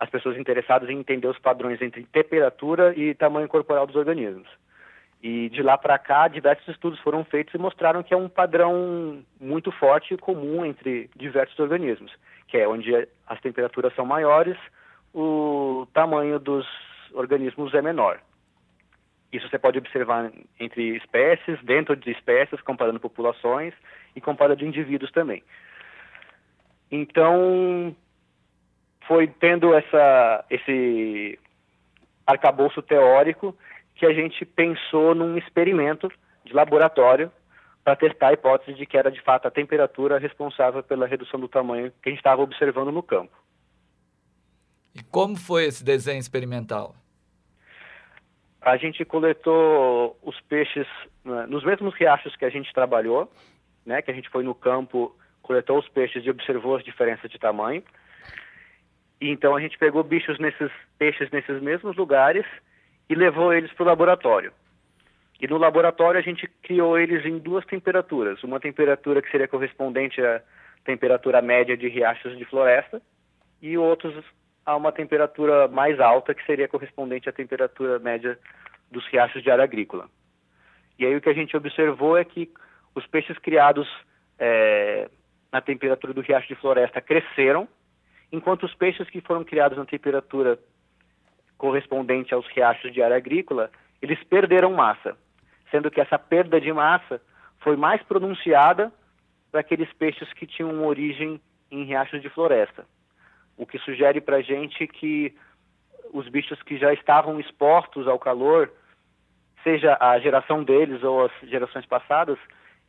as 0.00 0.08
pessoas 0.08 0.38
interessadas 0.38 0.88
em 0.88 0.98
entender 0.98 1.28
os 1.28 1.38
padrões 1.38 1.82
entre 1.82 2.02
temperatura 2.04 2.98
e 2.98 3.14
tamanho 3.14 3.46
corporal 3.46 3.86
dos 3.86 3.94
organismos. 3.94 4.48
E 5.22 5.50
de 5.50 5.62
lá 5.62 5.76
para 5.76 5.98
cá, 5.98 6.28
diversos 6.28 6.66
estudos 6.66 6.98
foram 7.00 7.22
feitos 7.24 7.52
e 7.52 7.58
mostraram 7.58 8.02
que 8.02 8.14
é 8.14 8.16
um 8.16 8.28
padrão 8.30 9.22
muito 9.38 9.70
forte 9.70 10.14
e 10.14 10.18
comum 10.18 10.64
entre 10.64 11.10
diversos 11.14 11.58
organismos, 11.58 12.10
que 12.48 12.56
é 12.56 12.66
onde 12.66 12.90
as 13.26 13.40
temperaturas 13.42 13.94
são 13.94 14.06
maiores, 14.06 14.56
o 15.12 15.86
tamanho 15.92 16.38
dos 16.38 16.66
organismos 17.12 17.74
é 17.74 17.82
menor. 17.82 18.18
Isso 19.34 19.48
você 19.48 19.58
pode 19.58 19.78
observar 19.78 20.30
entre 20.60 20.96
espécies, 20.96 21.58
dentro 21.64 21.96
de 21.96 22.12
espécies, 22.12 22.60
comparando 22.60 23.00
populações 23.00 23.74
e 24.14 24.20
comparando 24.20 24.64
indivíduos 24.64 25.10
também. 25.10 25.42
Então, 26.88 27.96
foi 29.08 29.26
tendo 29.26 29.74
essa, 29.74 30.44
esse 30.48 31.36
arcabouço 32.24 32.80
teórico 32.80 33.56
que 33.96 34.06
a 34.06 34.12
gente 34.12 34.44
pensou 34.44 35.16
num 35.16 35.36
experimento 35.36 36.08
de 36.44 36.52
laboratório 36.52 37.30
para 37.82 37.96
testar 37.96 38.28
a 38.28 38.32
hipótese 38.34 38.74
de 38.74 38.86
que 38.86 38.96
era 38.96 39.10
de 39.10 39.20
fato 39.20 39.48
a 39.48 39.50
temperatura 39.50 40.16
responsável 40.16 40.80
pela 40.82 41.08
redução 41.08 41.40
do 41.40 41.48
tamanho 41.48 41.92
que 42.00 42.08
a 42.08 42.10
gente 42.10 42.20
estava 42.20 42.40
observando 42.40 42.92
no 42.92 43.02
campo. 43.02 43.36
E 44.94 45.02
como 45.02 45.36
foi 45.36 45.64
esse 45.64 45.84
desenho 45.84 46.20
experimental? 46.20 46.94
A 48.64 48.78
gente 48.78 49.04
coletou 49.04 50.18
os 50.22 50.40
peixes 50.40 50.86
né, 51.22 51.44
nos 51.46 51.62
mesmos 51.62 51.94
riachos 51.94 52.34
que 52.34 52.46
a 52.46 52.50
gente 52.50 52.72
trabalhou, 52.72 53.30
né, 53.84 54.00
que 54.00 54.10
a 54.10 54.14
gente 54.14 54.30
foi 54.30 54.42
no 54.42 54.54
campo, 54.54 55.14
coletou 55.42 55.78
os 55.78 55.86
peixes 55.88 56.24
e 56.24 56.30
observou 56.30 56.74
as 56.76 56.82
diferenças 56.82 57.30
de 57.30 57.38
tamanho. 57.38 57.82
E 59.20 59.28
então 59.28 59.54
a 59.54 59.60
gente 59.60 59.76
pegou 59.76 60.02
bichos 60.02 60.38
nesses 60.38 60.70
peixes 60.98 61.30
nesses 61.30 61.60
mesmos 61.60 61.94
lugares 61.94 62.46
e 63.06 63.14
levou 63.14 63.52
eles 63.52 63.70
para 63.74 63.84
o 63.84 63.86
laboratório. 63.86 64.50
E 65.38 65.46
no 65.46 65.58
laboratório 65.58 66.18
a 66.18 66.22
gente 66.22 66.48
criou 66.62 66.98
eles 66.98 67.22
em 67.26 67.38
duas 67.38 67.66
temperaturas. 67.66 68.42
Uma 68.42 68.58
temperatura 68.58 69.20
que 69.20 69.30
seria 69.30 69.46
correspondente 69.46 70.22
à 70.22 70.40
temperatura 70.86 71.42
média 71.42 71.76
de 71.76 71.86
riachos 71.86 72.38
de 72.38 72.46
floresta 72.46 73.02
e 73.60 73.76
outros 73.76 74.14
a 74.64 74.76
uma 74.76 74.92
temperatura 74.92 75.68
mais 75.68 76.00
alta 76.00 76.34
que 76.34 76.44
seria 76.46 76.68
correspondente 76.68 77.28
à 77.28 77.32
temperatura 77.32 77.98
média 77.98 78.38
dos 78.90 79.06
riachos 79.08 79.42
de 79.42 79.50
área 79.50 79.64
agrícola. 79.64 80.08
E 80.98 81.04
aí 81.04 81.14
o 81.14 81.20
que 81.20 81.28
a 81.28 81.34
gente 81.34 81.56
observou 81.56 82.16
é 82.16 82.24
que 82.24 82.50
os 82.94 83.06
peixes 83.06 83.36
criados 83.38 83.88
é, 84.38 85.08
na 85.52 85.60
temperatura 85.60 86.12
do 86.12 86.20
riacho 86.20 86.48
de 86.48 86.54
floresta 86.54 87.00
cresceram, 87.00 87.68
enquanto 88.32 88.64
os 88.64 88.74
peixes 88.74 89.08
que 89.10 89.20
foram 89.20 89.44
criados 89.44 89.76
na 89.76 89.84
temperatura 89.84 90.58
correspondente 91.58 92.32
aos 92.32 92.46
riachos 92.48 92.92
de 92.92 93.02
área 93.02 93.16
agrícola, 93.16 93.70
eles 94.00 94.22
perderam 94.24 94.72
massa, 94.72 95.16
sendo 95.70 95.90
que 95.90 96.00
essa 96.00 96.18
perda 96.18 96.60
de 96.60 96.72
massa 96.72 97.20
foi 97.60 97.76
mais 97.76 98.02
pronunciada 98.02 98.92
para 99.50 99.60
aqueles 99.60 99.92
peixes 99.94 100.32
que 100.32 100.46
tinham 100.46 100.84
origem 100.84 101.40
em 101.70 101.84
riachos 101.84 102.20
de 102.20 102.28
floresta. 102.28 102.84
O 103.56 103.66
que 103.66 103.78
sugere 103.78 104.20
para 104.20 104.36
a 104.36 104.42
gente 104.42 104.86
que 104.86 105.34
os 106.12 106.28
bichos 106.28 106.62
que 106.62 106.78
já 106.78 106.92
estavam 106.92 107.40
expostos 107.40 108.06
ao 108.06 108.18
calor, 108.18 108.70
seja 109.62 109.96
a 110.00 110.18
geração 110.18 110.62
deles 110.62 111.02
ou 111.02 111.24
as 111.24 111.32
gerações 111.48 111.86
passadas, 111.86 112.38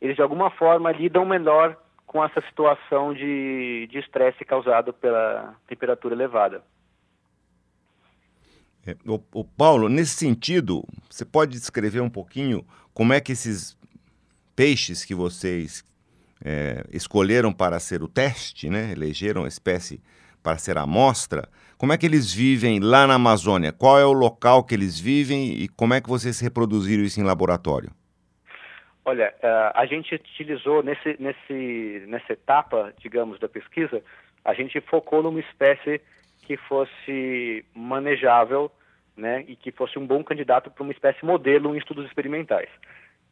eles 0.00 0.16
de 0.16 0.22
alguma 0.22 0.50
forma 0.50 0.92
lidam 0.92 1.24
melhor 1.24 1.76
com 2.06 2.24
essa 2.24 2.40
situação 2.42 3.12
de 3.12 3.88
estresse 3.92 4.44
causado 4.44 4.92
pela 4.92 5.56
temperatura 5.66 6.14
elevada. 6.14 6.62
É, 8.86 8.96
o, 9.04 9.20
o, 9.34 9.44
Paulo, 9.44 9.88
nesse 9.88 10.14
sentido, 10.14 10.84
você 11.10 11.24
pode 11.24 11.52
descrever 11.52 12.00
um 12.00 12.08
pouquinho 12.08 12.64
como 12.94 13.12
é 13.12 13.20
que 13.20 13.32
esses 13.32 13.76
peixes 14.54 15.04
que 15.04 15.14
vocês 15.14 15.84
é, 16.44 16.84
escolheram 16.92 17.52
para 17.52 17.80
ser 17.80 18.02
o 18.02 18.08
teste, 18.08 18.70
né, 18.70 18.92
elegeram 18.92 19.44
a 19.44 19.48
espécie 19.48 20.00
para 20.46 20.58
ser 20.58 20.78
amostra, 20.78 21.48
como 21.76 21.92
é 21.92 21.98
que 21.98 22.06
eles 22.06 22.32
vivem 22.32 22.78
lá 22.78 23.04
na 23.04 23.14
Amazônia? 23.14 23.72
Qual 23.72 23.98
é 23.98 24.04
o 24.04 24.12
local 24.12 24.62
que 24.62 24.76
eles 24.76 24.96
vivem 24.96 25.48
e 25.48 25.66
como 25.66 25.92
é 25.92 26.00
que 26.00 26.08
vocês 26.08 26.38
reproduziram 26.38 27.02
isso 27.02 27.18
em 27.18 27.24
laboratório? 27.24 27.90
Olha, 29.04 29.34
é, 29.42 29.72
a 29.74 29.84
gente 29.86 30.14
utilizou 30.14 30.84
nesse, 30.84 31.16
nesse, 31.18 32.04
nessa 32.06 32.32
etapa, 32.32 32.94
digamos, 33.00 33.40
da 33.40 33.48
pesquisa, 33.48 34.00
a 34.44 34.54
gente 34.54 34.80
focou 34.82 35.20
numa 35.20 35.40
espécie 35.40 36.00
que 36.42 36.56
fosse 36.56 37.64
manejável 37.74 38.70
né, 39.16 39.44
e 39.48 39.56
que 39.56 39.72
fosse 39.72 39.98
um 39.98 40.06
bom 40.06 40.22
candidato 40.22 40.70
para 40.70 40.84
uma 40.84 40.92
espécie 40.92 41.24
modelo 41.24 41.74
em 41.74 41.78
estudos 41.78 42.06
experimentais. 42.06 42.68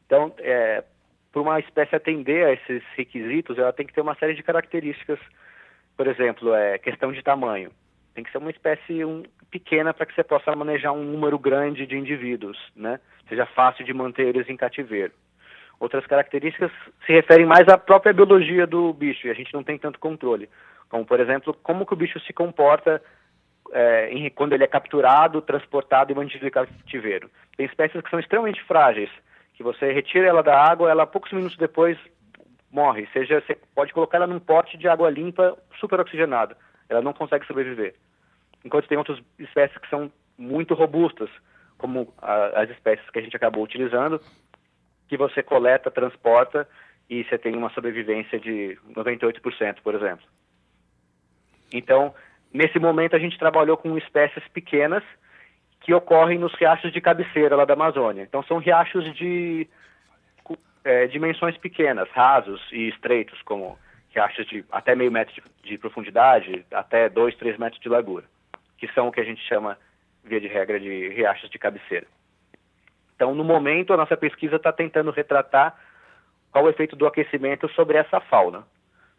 Então, 0.04 0.34
é, 0.38 0.82
para 1.30 1.40
uma 1.40 1.60
espécie 1.60 1.94
atender 1.94 2.44
a 2.44 2.52
esses 2.54 2.82
requisitos, 2.96 3.56
ela 3.56 3.72
tem 3.72 3.86
que 3.86 3.94
ter 3.94 4.00
uma 4.00 4.16
série 4.16 4.34
de 4.34 4.42
características. 4.42 5.20
Por 5.96 6.06
exemplo, 6.06 6.54
é, 6.54 6.78
questão 6.78 7.12
de 7.12 7.22
tamanho. 7.22 7.70
Tem 8.14 8.24
que 8.24 8.30
ser 8.30 8.38
uma 8.38 8.50
espécie 8.50 9.04
um, 9.04 9.22
pequena 9.50 9.92
para 9.92 10.06
que 10.06 10.14
você 10.14 10.22
possa 10.22 10.54
manejar 10.54 10.92
um 10.92 11.04
número 11.04 11.38
grande 11.38 11.86
de 11.86 11.96
indivíduos, 11.96 12.58
né? 12.74 13.00
Seja 13.28 13.46
fácil 13.46 13.84
de 13.84 13.92
manter 13.92 14.26
eles 14.26 14.48
em 14.48 14.56
cativeiro. 14.56 15.12
Outras 15.80 16.06
características 16.06 16.70
se 17.04 17.12
referem 17.12 17.46
mais 17.46 17.68
à 17.68 17.76
própria 17.76 18.12
biologia 18.12 18.66
do 18.66 18.92
bicho, 18.92 19.26
e 19.26 19.30
a 19.30 19.34
gente 19.34 19.52
não 19.52 19.64
tem 19.64 19.78
tanto 19.78 19.98
controle. 19.98 20.48
Como, 20.88 21.04
por 21.04 21.18
exemplo, 21.18 21.54
como 21.62 21.84
que 21.84 21.92
o 21.92 21.96
bicho 21.96 22.20
se 22.20 22.32
comporta 22.32 23.02
é, 23.72 24.10
em, 24.10 24.30
quando 24.30 24.52
ele 24.52 24.64
é 24.64 24.68
capturado, 24.68 25.42
transportado 25.42 26.12
e 26.12 26.14
mantido 26.14 26.46
em 26.46 26.50
cativeiro. 26.50 27.30
Tem 27.56 27.66
espécies 27.66 28.00
que 28.00 28.10
são 28.10 28.20
extremamente 28.20 28.62
frágeis, 28.64 29.10
que 29.54 29.62
você 29.62 29.92
retira 29.92 30.26
ela 30.26 30.42
da 30.42 30.56
água, 30.56 30.90
ela 30.90 31.06
poucos 31.06 31.32
minutos 31.32 31.56
depois 31.56 31.98
morre. 32.74 33.08
Seja, 33.12 33.40
você 33.40 33.56
pode 33.74 33.92
colocar 33.92 34.18
ela 34.18 34.26
num 34.26 34.40
pote 34.40 34.76
de 34.76 34.88
água 34.88 35.08
limpa, 35.08 35.56
super 35.78 36.00
oxigenada. 36.00 36.56
Ela 36.88 37.00
não 37.00 37.12
consegue 37.12 37.46
sobreviver. 37.46 37.94
Enquanto 38.64 38.88
tem 38.88 38.98
outras 38.98 39.18
espécies 39.38 39.78
que 39.78 39.88
são 39.88 40.10
muito 40.36 40.74
robustas, 40.74 41.30
como 41.78 42.12
a, 42.20 42.62
as 42.62 42.70
espécies 42.70 43.08
que 43.10 43.18
a 43.18 43.22
gente 43.22 43.36
acabou 43.36 43.62
utilizando, 43.62 44.20
que 45.08 45.16
você 45.16 45.42
coleta, 45.42 45.90
transporta 45.90 46.68
e 47.08 47.22
você 47.24 47.38
tem 47.38 47.54
uma 47.54 47.70
sobrevivência 47.70 48.40
de 48.40 48.76
98%, 48.90 49.76
por 49.82 49.94
exemplo. 49.94 50.26
Então, 51.72 52.12
nesse 52.52 52.78
momento 52.78 53.14
a 53.14 53.18
gente 53.18 53.38
trabalhou 53.38 53.76
com 53.76 53.96
espécies 53.96 54.46
pequenas 54.48 55.04
que 55.80 55.94
ocorrem 55.94 56.38
nos 56.38 56.54
riachos 56.54 56.92
de 56.92 57.00
cabeceira 57.00 57.54
lá 57.54 57.64
da 57.64 57.74
Amazônia. 57.74 58.22
Então 58.22 58.42
são 58.44 58.58
riachos 58.58 59.04
de 59.14 59.68
é, 60.84 61.06
dimensões 61.06 61.56
pequenas, 61.56 62.08
rasos 62.10 62.60
e 62.70 62.88
estreitos, 62.88 63.40
como 63.42 63.78
riachos 64.10 64.46
de 64.46 64.64
até 64.70 64.94
meio 64.94 65.10
metro 65.10 65.34
de, 65.34 65.70
de 65.70 65.78
profundidade, 65.78 66.64
até 66.70 67.08
dois, 67.08 67.34
três 67.36 67.58
metros 67.58 67.80
de 67.80 67.88
largura, 67.88 68.24
que 68.78 68.86
são 68.92 69.08
o 69.08 69.12
que 69.12 69.20
a 69.20 69.24
gente 69.24 69.42
chama, 69.48 69.78
via 70.22 70.40
de 70.40 70.46
regra, 70.46 70.78
de 70.78 71.08
riachos 71.08 71.50
de 71.50 71.58
cabeceira. 71.58 72.06
Então, 73.16 73.34
no 73.34 73.44
momento, 73.44 73.92
a 73.92 73.96
nossa 73.96 74.16
pesquisa 74.16 74.56
está 74.56 74.72
tentando 74.72 75.10
retratar 75.10 75.74
qual 76.50 76.64
o 76.64 76.68
efeito 76.68 76.94
do 76.94 77.06
aquecimento 77.06 77.68
sobre 77.70 77.96
essa 77.98 78.20
fauna. 78.20 78.64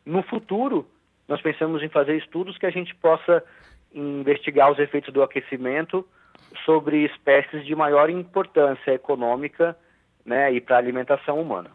No 0.05 0.21
futuro, 0.23 0.87
nós 1.27 1.41
pensamos 1.41 1.81
em 1.81 1.89
fazer 1.89 2.15
estudos 2.17 2.57
que 2.57 2.65
a 2.65 2.71
gente 2.71 2.93
possa 2.95 3.43
investigar 3.93 4.71
os 4.71 4.79
efeitos 4.79 5.13
do 5.13 5.23
aquecimento 5.23 6.07
sobre 6.65 7.05
espécies 7.05 7.65
de 7.65 7.75
maior 7.75 8.09
importância 8.09 8.91
econômica 8.91 9.75
né, 10.25 10.53
e 10.53 10.59
para 10.59 10.77
a 10.77 10.79
alimentação 10.79 11.39
humana. 11.39 11.69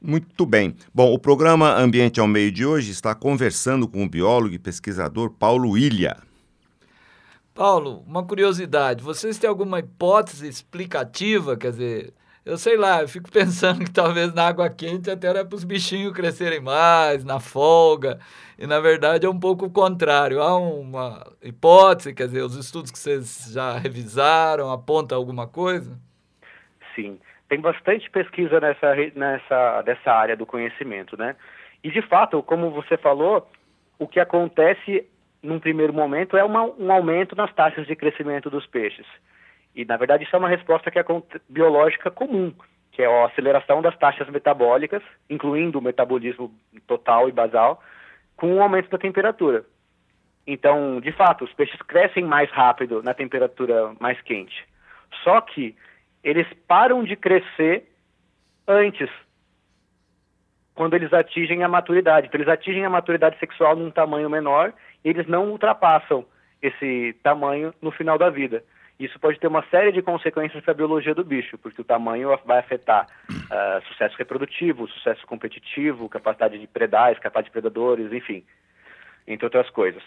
Muito 0.00 0.46
bem. 0.46 0.74
Bom, 0.94 1.12
o 1.12 1.18
programa 1.18 1.74
Ambiente 1.74 2.20
ao 2.20 2.26
Meio 2.26 2.50
de 2.50 2.64
hoje 2.64 2.90
está 2.90 3.14
conversando 3.14 3.86
com 3.86 4.02
o 4.02 4.08
biólogo 4.08 4.54
e 4.54 4.58
pesquisador 4.58 5.30
Paulo 5.30 5.76
Ilha. 5.76 6.16
Paulo, 7.52 8.02
uma 8.06 8.24
curiosidade, 8.24 9.02
vocês 9.02 9.36
têm 9.36 9.50
alguma 9.50 9.80
hipótese 9.80 10.48
explicativa, 10.48 11.58
quer 11.58 11.72
dizer, 11.72 12.14
eu 12.42 12.56
sei 12.56 12.78
lá, 12.78 13.02
eu 13.02 13.08
fico 13.08 13.28
pensando 13.30 13.84
que 13.84 13.90
talvez 13.90 14.32
na 14.32 14.46
água 14.46 14.70
quente 14.70 15.10
até 15.10 15.28
era 15.28 15.44
para 15.44 15.56
os 15.56 15.64
bichinhos 15.64 16.14
crescerem 16.14 16.60
mais, 16.60 17.22
na 17.22 17.38
folga, 17.38 18.18
e 18.58 18.66
na 18.66 18.80
verdade 18.80 19.26
é 19.26 19.28
um 19.28 19.38
pouco 19.38 19.66
o 19.66 19.70
contrário. 19.70 20.40
Há 20.40 20.56
uma 20.56 21.26
hipótese, 21.42 22.14
quer 22.14 22.26
dizer, 22.26 22.42
os 22.42 22.54
estudos 22.54 22.90
que 22.90 22.98
vocês 22.98 23.50
já 23.50 23.76
revisaram 23.76 24.70
apontam 24.70 25.18
alguma 25.18 25.46
coisa? 25.46 25.98
Tem 27.48 27.60
bastante 27.60 28.10
pesquisa 28.10 28.60
nessa, 28.60 28.94
nessa 29.14 29.82
dessa 29.82 30.12
área 30.12 30.36
do 30.36 30.46
conhecimento, 30.46 31.16
né? 31.16 31.36
E 31.82 31.90
de 31.90 32.02
fato, 32.02 32.42
como 32.42 32.70
você 32.70 32.96
falou, 32.96 33.48
o 33.98 34.06
que 34.06 34.20
acontece 34.20 35.06
num 35.42 35.58
primeiro 35.58 35.92
momento 35.92 36.36
é 36.36 36.44
uma, 36.44 36.64
um 36.64 36.92
aumento 36.92 37.34
nas 37.34 37.52
taxas 37.54 37.86
de 37.86 37.96
crescimento 37.96 38.50
dos 38.50 38.66
peixes. 38.66 39.06
E, 39.74 39.84
na 39.84 39.96
verdade, 39.96 40.24
isso 40.24 40.34
é 40.34 40.38
uma 40.38 40.48
resposta 40.48 40.90
que 40.90 40.98
é 40.98 41.04
biológica 41.48 42.10
comum, 42.10 42.52
que 42.92 43.02
é 43.02 43.06
a 43.06 43.26
aceleração 43.26 43.80
das 43.80 43.96
taxas 43.96 44.28
metabólicas, 44.28 45.02
incluindo 45.28 45.78
o 45.78 45.82
metabolismo 45.82 46.52
total 46.86 47.28
e 47.28 47.32
basal, 47.32 47.82
com 48.36 48.54
o 48.54 48.62
aumento 48.62 48.90
da 48.90 48.98
temperatura. 48.98 49.64
Então, 50.46 51.00
de 51.00 51.12
fato, 51.12 51.44
os 51.44 51.52
peixes 51.52 51.80
crescem 51.82 52.24
mais 52.24 52.50
rápido 52.50 53.02
na 53.02 53.14
temperatura 53.14 53.94
mais 54.00 54.20
quente. 54.22 54.66
Só 55.22 55.40
que 55.40 55.76
eles 56.22 56.46
param 56.66 57.02
de 57.02 57.16
crescer 57.16 57.88
antes, 58.66 59.10
quando 60.74 60.94
eles 60.94 61.12
atingem 61.12 61.62
a 61.62 61.68
maturidade. 61.68 62.26
Então, 62.26 62.38
eles 62.38 62.52
atingem 62.52 62.84
a 62.84 62.90
maturidade 62.90 63.38
sexual 63.38 63.76
num 63.76 63.90
tamanho 63.90 64.30
menor 64.30 64.72
e 65.04 65.08
eles 65.08 65.26
não 65.26 65.50
ultrapassam 65.50 66.24
esse 66.62 67.14
tamanho 67.22 67.74
no 67.80 67.90
final 67.90 68.16
da 68.16 68.30
vida. 68.30 68.62
Isso 68.98 69.18
pode 69.18 69.40
ter 69.40 69.46
uma 69.46 69.64
série 69.70 69.92
de 69.92 70.02
consequências 70.02 70.62
para 70.62 70.72
a 70.72 70.76
biologia 70.76 71.14
do 71.14 71.24
bicho, 71.24 71.56
porque 71.56 71.80
o 71.80 71.84
tamanho 71.84 72.38
vai 72.44 72.58
afetar 72.58 73.06
uh, 73.30 73.86
sucesso 73.88 74.14
reprodutivo, 74.18 74.86
sucesso 74.88 75.26
competitivo, 75.26 76.06
capacidade 76.06 76.58
de 76.58 76.66
predar, 76.66 77.10
escapar 77.12 77.42
de 77.42 77.50
predadores, 77.50 78.12
enfim, 78.12 78.44
entre 79.26 79.46
outras 79.46 79.70
coisas. 79.70 80.02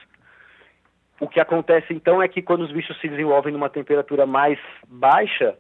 O 1.19 1.27
que 1.27 1.39
acontece 1.39 1.91
então 1.91 2.21
é 2.21 2.27
que 2.27 2.41
quando 2.41 2.61
os 2.61 2.71
bichos 2.71 2.99
se 3.01 3.07
desenvolvem 3.07 3.51
numa 3.51 3.69
temperatura 3.69 4.27
mais 4.27 4.59
baixa, 4.87 5.57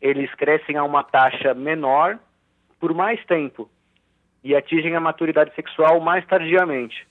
eles 0.00 0.32
crescem 0.34 0.76
a 0.76 0.84
uma 0.84 1.02
taxa 1.02 1.54
menor 1.54 2.18
por 2.78 2.94
mais 2.94 3.24
tempo 3.26 3.70
e 4.42 4.56
atingem 4.56 4.96
a 4.96 5.00
maturidade 5.00 5.54
sexual 5.54 6.00
mais 6.00 6.26
tardiamente. 6.26 7.06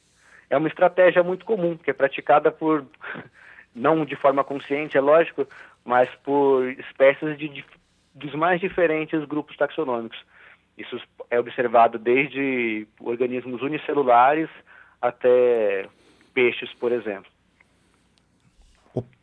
É 0.49 0.57
uma 0.57 0.67
estratégia 0.67 1.21
muito 1.21 1.45
comum, 1.45 1.77
que 1.77 1.91
é 1.91 1.93
praticada 1.93 2.51
por 2.51 2.85
não 3.75 4.03
de 4.03 4.15
forma 4.15 4.43
consciente, 4.43 4.97
é 4.97 5.01
lógico, 5.01 5.47
mas 5.85 6.09
por 6.23 6.67
espécies 6.71 7.37
de, 7.37 7.63
dos 8.15 8.33
mais 8.33 8.59
diferentes 8.59 9.23
grupos 9.25 9.55
taxonômicos. 9.55 10.19
Isso 10.77 10.99
é 11.29 11.39
observado 11.39 11.99
desde 11.99 12.87
organismos 12.99 13.61
unicelulares 13.61 14.49
até 15.01 15.87
peixes, 16.33 16.73
por 16.73 16.91
exemplo. 16.91 17.29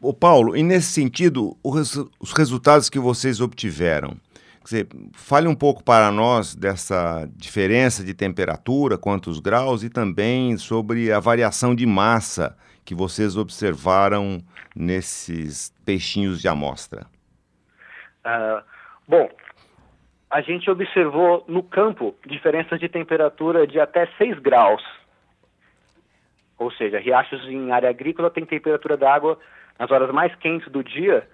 O, 0.00 0.14
Paulo, 0.14 0.56
e 0.56 0.62
nesse 0.62 0.92
sentido, 0.92 1.56
os 1.62 2.32
resultados 2.32 2.88
que 2.88 2.99
vocês 2.99 3.40
obtiveram, 3.40 4.16
dizer, 4.62 4.88
fale 5.12 5.49
um 5.49 5.54
pouco 5.54 5.82
para 5.82 6.11
nós 6.11 6.54
dessa 6.54 7.28
diferença 7.37 8.04
de 8.04 8.14
temperatura, 8.14 8.96
quantos 8.96 9.40
graus, 9.40 9.82
e 9.82 9.90
também 9.90 10.56
sobre 10.56 11.12
a 11.12 11.18
variação 11.18 11.75
de 11.75 11.87
massa 11.87 12.56
que 12.85 12.94
vocês 12.94 13.37
observaram 13.37 14.40
nesses 14.75 15.75
peixinhos 15.85 16.40
de 16.40 16.49
amostra? 16.49 17.06
Uh, 18.25 18.62
bom, 19.06 19.28
a 20.30 20.40
gente 20.40 20.70
observou 20.70 21.44
no 21.49 21.62
campo 21.62 22.14
diferenças 22.26 22.78
de 22.78 22.88
temperatura 22.88 23.66
de 23.66 23.80
até 23.80 24.06
6 24.18 24.38
graus. 24.38 24.82
Ou 26.58 26.70
seja, 26.70 26.98
riachos 26.98 27.44
em 27.44 27.70
área 27.70 27.90
agrícola 27.90 28.30
têm 28.30 28.44
temperatura 28.44 28.96
da 28.96 29.12
água 29.12 29.38
nas 29.78 29.90
horas 29.90 30.10
mais 30.10 30.34
quentes 30.36 30.70
do 30.70 30.82
dia 30.82 31.26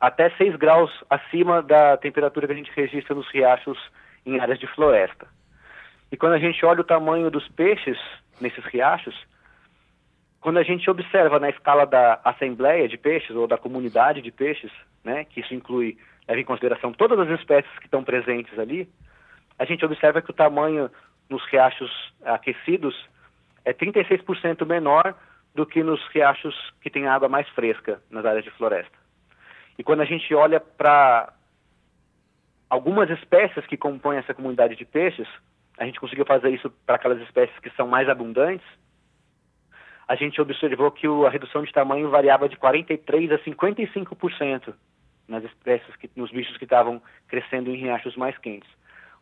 até 0.00 0.30
6 0.30 0.56
graus 0.56 0.90
acima 1.08 1.62
da 1.62 1.96
temperatura 1.96 2.46
que 2.46 2.52
a 2.52 2.56
gente 2.56 2.72
registra 2.74 3.14
nos 3.14 3.28
riachos 3.30 3.78
em 4.26 4.38
áreas 4.38 4.58
de 4.58 4.66
floresta. 4.66 5.26
E 6.12 6.16
quando 6.16 6.34
a 6.34 6.38
gente 6.38 6.64
olha 6.64 6.80
o 6.80 6.84
tamanho 6.84 7.30
dos 7.30 7.48
peixes 7.48 7.98
nesses 8.40 8.64
riachos, 8.66 9.14
quando 10.40 10.58
a 10.58 10.62
gente 10.62 10.90
observa 10.90 11.38
na 11.38 11.50
escala 11.50 11.86
da 11.86 12.20
assembleia 12.24 12.88
de 12.88 12.96
peixes 12.96 13.36
ou 13.36 13.46
da 13.46 13.58
comunidade 13.58 14.20
de 14.20 14.30
peixes, 14.30 14.72
né, 15.04 15.24
que 15.24 15.40
isso 15.40 15.54
inclui, 15.54 15.96
leva 16.26 16.40
em 16.40 16.44
consideração 16.44 16.92
todas 16.92 17.18
as 17.18 17.40
espécies 17.40 17.78
que 17.78 17.86
estão 17.86 18.02
presentes 18.02 18.58
ali, 18.58 18.88
a 19.58 19.64
gente 19.64 19.84
observa 19.84 20.22
que 20.22 20.30
o 20.30 20.34
tamanho 20.34 20.90
nos 21.28 21.44
riachos 21.46 21.90
aquecidos 22.24 22.94
é 23.64 23.72
36% 23.72 24.66
menor 24.66 25.14
do 25.54 25.66
que 25.66 25.82
nos 25.82 26.00
riachos 26.08 26.54
que 26.80 26.90
têm 26.90 27.06
água 27.06 27.28
mais 27.28 27.48
fresca 27.50 28.00
nas 28.10 28.24
áreas 28.24 28.44
de 28.44 28.50
floresta. 28.52 28.96
E 29.78 29.82
quando 29.82 30.00
a 30.00 30.04
gente 30.04 30.34
olha 30.34 30.60
para 30.60 31.32
algumas 32.68 33.10
espécies 33.10 33.66
que 33.66 33.76
compõem 33.76 34.18
essa 34.18 34.34
comunidade 34.34 34.76
de 34.76 34.84
peixes, 34.84 35.28
a 35.78 35.84
gente 35.84 35.98
conseguiu 35.98 36.24
fazer 36.24 36.50
isso 36.50 36.70
para 36.86 36.96
aquelas 36.96 37.20
espécies 37.22 37.58
que 37.58 37.70
são 37.70 37.88
mais 37.88 38.08
abundantes, 38.08 38.66
a 40.06 40.14
gente 40.14 40.40
observou 40.40 40.90
que 40.90 41.06
a 41.06 41.30
redução 41.30 41.62
de 41.62 41.72
tamanho 41.72 42.10
variava 42.10 42.48
de 42.48 42.56
43% 42.56 43.32
a 43.32 43.38
55% 43.38 44.74
nas 45.28 45.44
espécies, 45.44 45.94
que, 45.96 46.10
nos 46.16 46.30
bichos 46.30 46.56
que 46.56 46.64
estavam 46.64 47.00
crescendo 47.28 47.70
em 47.70 47.76
riachos 47.76 48.16
mais 48.16 48.36
quentes. 48.38 48.68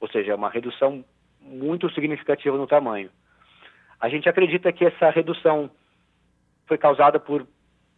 Ou 0.00 0.08
seja, 0.08 0.32
é 0.32 0.34
uma 0.34 0.48
redução 0.48 1.04
muito 1.40 1.90
significativa 1.92 2.56
no 2.56 2.66
tamanho. 2.66 3.10
A 4.00 4.08
gente 4.08 4.28
acredita 4.28 4.72
que 4.72 4.84
essa 4.84 5.10
redução 5.10 5.70
foi 6.66 6.78
causada 6.78 7.18
por 7.18 7.46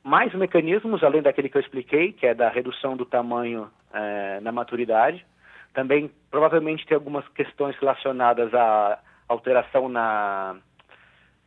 mais 0.03 0.33
mecanismos, 0.35 1.05
além 1.05 1.23
daquele 1.23 1.49
que 1.49 1.57
eu 1.57 1.61
expliquei, 1.61 2.13
que 2.13 2.27
é 2.27 2.35
da 2.35 2.49
redução 2.49 2.97
do 2.97 3.05
tamanho 3.05 3.71
é, 3.93 4.41
na 4.41 4.51
maturidade. 4.51 5.27
Também, 5.75 6.11
provavelmente, 6.31 6.87
tem 6.87 6.95
algumas 6.95 7.27
questões 7.29 7.77
relacionadas 7.77 8.53
à 8.55 8.99
alteração 9.29 9.89
na 9.89 10.57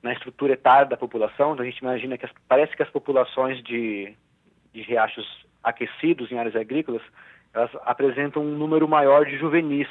na 0.04 0.12
estrutura 0.12 0.54
etária 0.54 0.86
da 0.86 0.98
população. 0.98 1.54
Então 1.54 1.64
a 1.64 1.70
gente 1.70 1.80
imagina 1.80 2.18
que 2.18 2.26
as, 2.26 2.32
parece 2.48 2.76
que 2.76 2.84
as 2.84 2.90
populações 2.90 3.64
de, 3.64 4.14
de 4.74 4.82
riachos 4.82 5.26
aquecidos 5.64 6.30
em 6.30 6.38
áreas 6.38 6.58
agrícolas 6.58 7.02
elas 7.54 7.72
apresentam 7.86 8.44
um 8.44 8.58
número 8.58 8.88
maior 8.88 9.26
de 9.26 9.38
juvenis. 9.38 9.88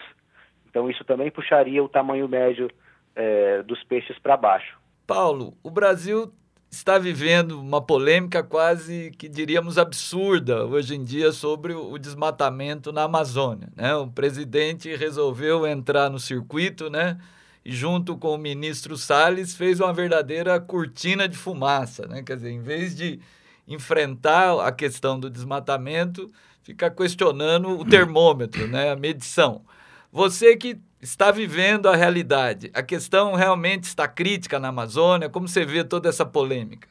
Então 0.68 0.90
isso 0.90 1.02
também 1.04 1.30
puxaria 1.30 1.82
o 1.82 1.88
tamanho 1.88 2.28
médio 2.28 2.68
é, 3.14 3.62
dos 3.62 3.82
peixes 3.84 4.18
para 4.18 4.36
baixo. 4.36 4.78
Paulo, 5.06 5.54
o 5.62 5.70
Brasil 5.70 6.32
está 6.70 6.98
vivendo 6.98 7.60
uma 7.60 7.82
polêmica 7.82 8.42
quase 8.42 9.10
que 9.18 9.28
diríamos 9.28 9.76
absurda 9.76 10.64
hoje 10.64 10.94
em 10.94 11.04
dia 11.04 11.30
sobre 11.30 11.74
o 11.74 11.98
desmatamento 11.98 12.90
na 12.92 13.02
Amazônia. 13.02 13.68
Né? 13.76 13.94
O 13.94 14.08
presidente 14.08 14.94
resolveu 14.96 15.66
entrar 15.66 16.08
no 16.08 16.18
circuito, 16.18 16.88
né? 16.88 17.18
e 17.64 17.72
junto 17.72 18.16
com 18.16 18.34
o 18.34 18.38
ministro 18.38 18.96
Salles 18.96 19.54
fez 19.54 19.80
uma 19.80 19.92
verdadeira 19.92 20.58
cortina 20.60 21.28
de 21.28 21.36
fumaça, 21.36 22.06
né? 22.06 22.22
Quer 22.22 22.36
dizer, 22.36 22.50
em 22.50 22.60
vez 22.60 22.94
de 22.94 23.20
enfrentar 23.66 24.66
a 24.66 24.72
questão 24.72 25.18
do 25.18 25.30
desmatamento, 25.30 26.30
fica 26.62 26.90
questionando 26.90 27.68
o 27.78 27.84
termômetro, 27.84 28.66
né? 28.66 28.90
A 28.90 28.96
medição. 28.96 29.62
Você 30.10 30.56
que 30.56 30.80
está 31.02 31.30
vivendo 31.30 31.88
a 31.88 31.96
realidade, 31.96 32.70
a 32.72 32.82
questão 32.82 33.34
realmente 33.34 33.84
está 33.84 34.06
crítica 34.06 34.58
na 34.58 34.68
Amazônia, 34.68 35.28
como 35.28 35.48
você 35.48 35.64
vê 35.64 35.84
toda 35.84 36.08
essa 36.08 36.24
polêmica? 36.24 36.88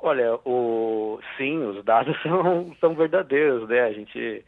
Olha, 0.00 0.34
o... 0.44 1.20
sim, 1.36 1.62
os 1.62 1.84
dados 1.84 2.20
são, 2.22 2.74
são 2.80 2.94
verdadeiros, 2.94 3.68
né? 3.68 3.82
A 3.82 3.92
gente 3.92 4.44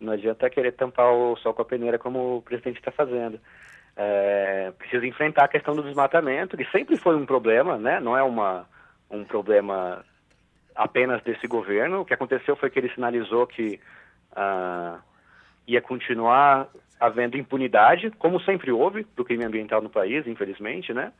não 0.00 0.12
adianta 0.12 0.50
querer 0.50 0.72
tampar 0.72 1.12
o 1.12 1.36
sol 1.36 1.54
com 1.54 1.62
a 1.62 1.64
peneira 1.64 1.98
como 1.98 2.36
o 2.36 2.42
presidente 2.42 2.78
está 2.78 2.90
fazendo 2.90 3.40
é, 3.96 4.72
precisa 4.78 5.06
enfrentar 5.06 5.44
a 5.44 5.48
questão 5.48 5.74
do 5.74 5.82
desmatamento, 5.82 6.56
que 6.56 6.64
sempre 6.70 6.96
foi 6.96 7.14
um 7.16 7.26
problema, 7.26 7.76
né? 7.76 8.00
não 8.00 8.16
é 8.16 8.22
uma, 8.22 8.66
um 9.10 9.24
problema 9.24 10.02
apenas 10.74 11.22
desse 11.22 11.46
governo. 11.46 12.00
O 12.00 12.04
que 12.04 12.14
aconteceu 12.14 12.56
foi 12.56 12.70
que 12.70 12.78
ele 12.78 12.92
sinalizou 12.94 13.46
que 13.46 13.78
uh, 14.32 14.98
ia 15.66 15.82
continuar 15.82 16.68
havendo 17.00 17.36
impunidade, 17.36 18.10
como 18.12 18.40
sempre 18.42 18.70
houve, 18.70 19.04
para 19.04 19.22
o 19.22 19.24
crime 19.24 19.44
ambiental 19.44 19.80
no 19.80 19.88
país, 19.88 20.26
infelizmente, 20.26 20.92
né? 20.92 21.12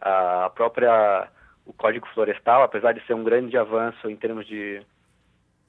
A 0.00 0.50
própria 0.54 1.28
o 1.64 1.72
Código 1.72 2.06
Florestal, 2.08 2.62
apesar 2.62 2.92
de 2.92 3.04
ser 3.06 3.14
um 3.14 3.24
grande 3.24 3.56
avanço 3.56 4.10
em 4.10 4.16
termos 4.16 4.46
de 4.46 4.82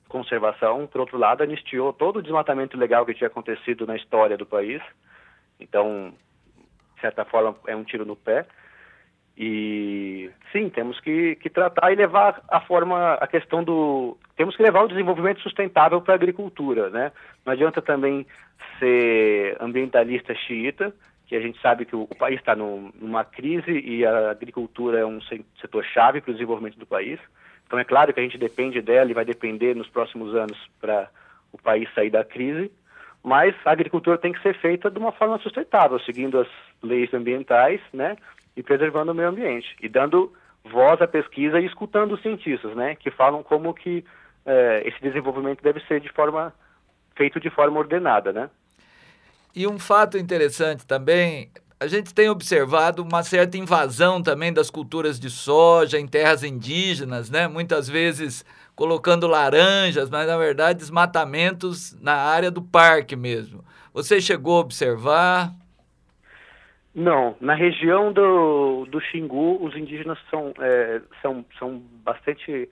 conservação, 0.10 0.88
por 0.88 1.02
outro 1.02 1.18
lado, 1.18 1.44
anistiou 1.44 1.94
todo 1.94 2.18
o 2.18 2.22
desmatamento 2.22 2.78
legal 2.78 3.06
que 3.06 3.14
tinha 3.14 3.28
acontecido 3.28 3.86
na 3.86 3.96
história 3.96 4.38
do 4.38 4.46
país. 4.46 4.82
Então, 5.60 6.14
certa 7.04 7.26
forma, 7.26 7.56
é 7.68 7.76
um 7.76 7.84
tiro 7.84 8.06
no 8.06 8.16
pé. 8.16 8.46
E 9.36 10.30
sim, 10.52 10.70
temos 10.70 11.00
que, 11.00 11.36
que 11.36 11.50
tratar 11.50 11.92
e 11.92 11.96
levar 11.96 12.42
a 12.48 12.62
forma, 12.62 13.16
a 13.16 13.26
questão 13.26 13.64
do. 13.64 14.16
Temos 14.36 14.56
que 14.56 14.62
levar 14.62 14.84
o 14.84 14.88
desenvolvimento 14.88 15.42
sustentável 15.42 16.00
para 16.02 16.14
a 16.14 16.16
agricultura, 16.16 16.90
né? 16.90 17.12
Não 17.44 17.54
adianta 17.54 17.82
também 17.82 18.28
ser 18.78 19.58
ambientalista 19.60 20.36
xiita, 20.36 20.94
que 21.26 21.36
a 21.36 21.40
gente 21.40 21.60
sabe 21.62 21.86
que 21.86 21.96
o, 21.96 22.04
o 22.04 22.16
país 22.16 22.40
está 22.40 22.56
numa 22.56 23.26
crise 23.26 23.72
e 23.72 24.06
a 24.06 24.30
agricultura 24.30 25.00
é 25.00 25.06
um 25.06 25.20
setor-chave 25.60 26.22
para 26.22 26.30
o 26.30 26.34
desenvolvimento 26.34 26.78
do 26.78 26.86
país. 26.86 27.20
Então 27.66 27.80
é 27.80 27.84
claro 27.84 28.14
que 28.14 28.20
a 28.20 28.24
gente 28.24 28.38
depende 28.38 28.82
dela 28.82 29.10
e 29.10 29.16
vai 29.16 29.26
depender 29.26 29.76
nos 29.76 29.90
próximos 29.90 30.36
anos 30.36 30.58
para 30.80 31.10
o 31.52 31.58
país 31.58 31.92
sair 31.96 32.12
da 32.12 32.24
crise, 32.24 32.72
mas 33.24 33.56
a 33.66 33.72
agricultura 33.72 34.18
tem 34.18 34.32
que 34.32 34.42
ser 34.42 34.56
feita 34.60 34.92
de 34.92 35.00
uma 35.00 35.12
forma 35.12 35.40
sustentável, 35.40 36.00
seguindo 36.00 36.40
as 36.40 36.48
leis 36.84 37.12
ambientais, 37.14 37.82
né, 37.92 38.16
e 38.56 38.64
preservando 38.64 39.12
o 39.12 39.16
meio 39.16 39.30
ambiente 39.30 39.76
e 39.82 39.90
dando 39.90 40.32
voz 40.64 41.02
à 41.02 41.08
pesquisa 41.08 41.60
e 41.60 41.66
escutando 41.66 42.14
os 42.14 42.22
cientistas, 42.22 42.76
né, 42.76 42.96
que 42.96 43.12
falam 43.12 43.44
como 43.44 43.74
que 43.74 44.04
é, 44.46 44.84
esse 44.86 45.02
desenvolvimento 45.02 45.62
deve 45.62 45.80
ser 45.82 46.00
de 46.00 46.10
forma 46.10 46.54
feito 47.16 47.40
de 47.40 47.50
forma 47.50 47.80
ordenada, 47.80 48.34
né? 48.34 48.50
E 49.56 49.68
um 49.68 49.78
fato 49.78 50.18
interessante 50.18 50.86
também, 50.86 51.52
a 51.80 51.88
gente 51.88 52.14
tem 52.14 52.28
observado 52.28 53.04
uma 53.04 53.24
certa 53.24 53.58
invasão 53.58 54.22
também 54.22 54.52
das 54.52 54.70
culturas 54.70 55.20
de 55.20 55.30
soja 55.30 56.00
em 56.00 56.08
terras 56.08 56.44
indígenas, 56.44 57.30
né? 57.30 57.48
Muitas 57.48 57.88
vezes 57.88 58.44
colocando 58.76 59.28
laranjas, 59.28 60.10
mas 60.10 60.28
na 60.28 60.38
verdade 60.38 60.80
desmatamentos 60.80 61.96
na 62.02 62.16
área 62.16 62.50
do 62.50 62.62
parque 62.62 63.16
mesmo. 63.16 63.64
Você 63.94 64.20
chegou 64.20 64.58
a 64.58 64.62
observar? 64.62 65.54
Não, 66.96 67.36
na 67.42 67.56
região 67.56 68.14
do, 68.14 68.86
do 68.86 69.02
Xingu, 69.02 69.64
os 69.64 69.76
indígenas 69.76 70.20
são, 70.30 70.54
é, 70.60 71.02
são, 71.22 71.44
são 71.58 71.80
bastante 72.04 72.70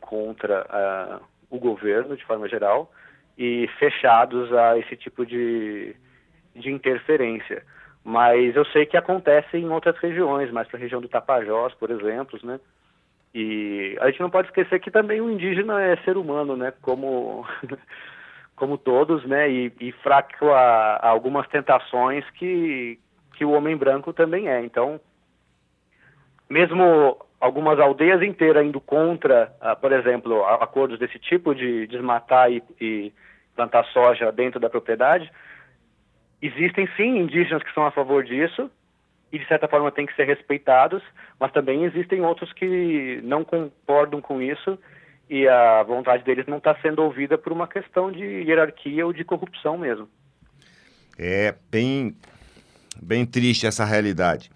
contra 0.00 0.66
uh, 0.66 1.24
o 1.48 1.58
governo, 1.58 2.16
de 2.16 2.24
forma 2.24 2.48
geral, 2.48 2.90
e 3.38 3.68
fechados 3.78 4.52
a 4.52 4.76
esse 4.78 4.96
tipo 4.96 5.24
de, 5.24 5.94
de 6.54 6.70
interferência. 6.70 7.64
Mas 8.04 8.56
eu 8.56 8.64
sei 8.66 8.86
que 8.86 8.96
acontece 8.96 9.56
em 9.56 9.68
outras 9.68 9.96
regiões, 9.98 10.50
mais 10.50 10.66
para 10.66 10.78
a 10.78 10.80
região 10.80 11.00
do 11.00 11.08
Tapajós, 11.08 11.72
por 11.74 11.90
exemplo, 11.90 12.38
né? 12.42 12.58
E 13.32 13.96
a 14.00 14.10
gente 14.10 14.20
não 14.20 14.30
pode 14.30 14.48
esquecer 14.48 14.80
que 14.80 14.90
também 14.90 15.20
o 15.20 15.30
indígena 15.30 15.80
é 15.82 15.96
ser 15.98 16.16
humano, 16.16 16.56
né? 16.56 16.72
Como, 16.82 17.46
como 18.56 18.76
todos, 18.76 19.24
né? 19.24 19.48
E, 19.50 19.72
e 19.80 19.92
fraco 19.92 20.50
a, 20.50 20.96
a, 20.96 21.08
algumas 21.08 21.46
tentações 21.48 22.28
que, 22.30 22.98
que 23.40 23.44
o 23.46 23.52
homem 23.52 23.74
branco 23.74 24.12
também 24.12 24.50
é. 24.50 24.62
Então, 24.62 25.00
mesmo 26.46 27.16
algumas 27.40 27.80
aldeias 27.80 28.20
inteiras 28.20 28.66
indo 28.66 28.78
contra, 28.82 29.50
uh, 29.62 29.80
por 29.80 29.92
exemplo, 29.92 30.44
acordos 30.44 30.98
desse 30.98 31.18
tipo 31.18 31.54
de 31.54 31.86
desmatar 31.86 32.52
e, 32.52 32.62
e 32.78 33.10
plantar 33.56 33.86
soja 33.86 34.30
dentro 34.30 34.60
da 34.60 34.68
propriedade, 34.68 35.32
existem 36.42 36.86
sim 36.98 37.16
indígenas 37.16 37.62
que 37.62 37.72
são 37.72 37.86
a 37.86 37.90
favor 37.90 38.22
disso 38.22 38.70
e 39.32 39.38
de 39.38 39.48
certa 39.48 39.66
forma 39.66 39.90
têm 39.90 40.04
que 40.04 40.14
ser 40.14 40.24
respeitados, 40.24 41.02
mas 41.38 41.50
também 41.50 41.84
existem 41.84 42.20
outros 42.20 42.52
que 42.52 43.22
não 43.24 43.42
concordam 43.42 44.20
com 44.20 44.42
isso 44.42 44.78
e 45.30 45.48
a 45.48 45.82
vontade 45.82 46.24
deles 46.24 46.46
não 46.46 46.58
está 46.58 46.76
sendo 46.82 47.02
ouvida 47.02 47.38
por 47.38 47.54
uma 47.54 47.66
questão 47.66 48.12
de 48.12 48.22
hierarquia 48.22 49.06
ou 49.06 49.14
de 49.14 49.24
corrupção 49.24 49.78
mesmo. 49.78 50.06
É 51.18 51.54
bem, 51.70 52.14
bem 53.00 53.24
triste 53.24 53.66
essa 53.66 53.84
realidade. 53.84 54.50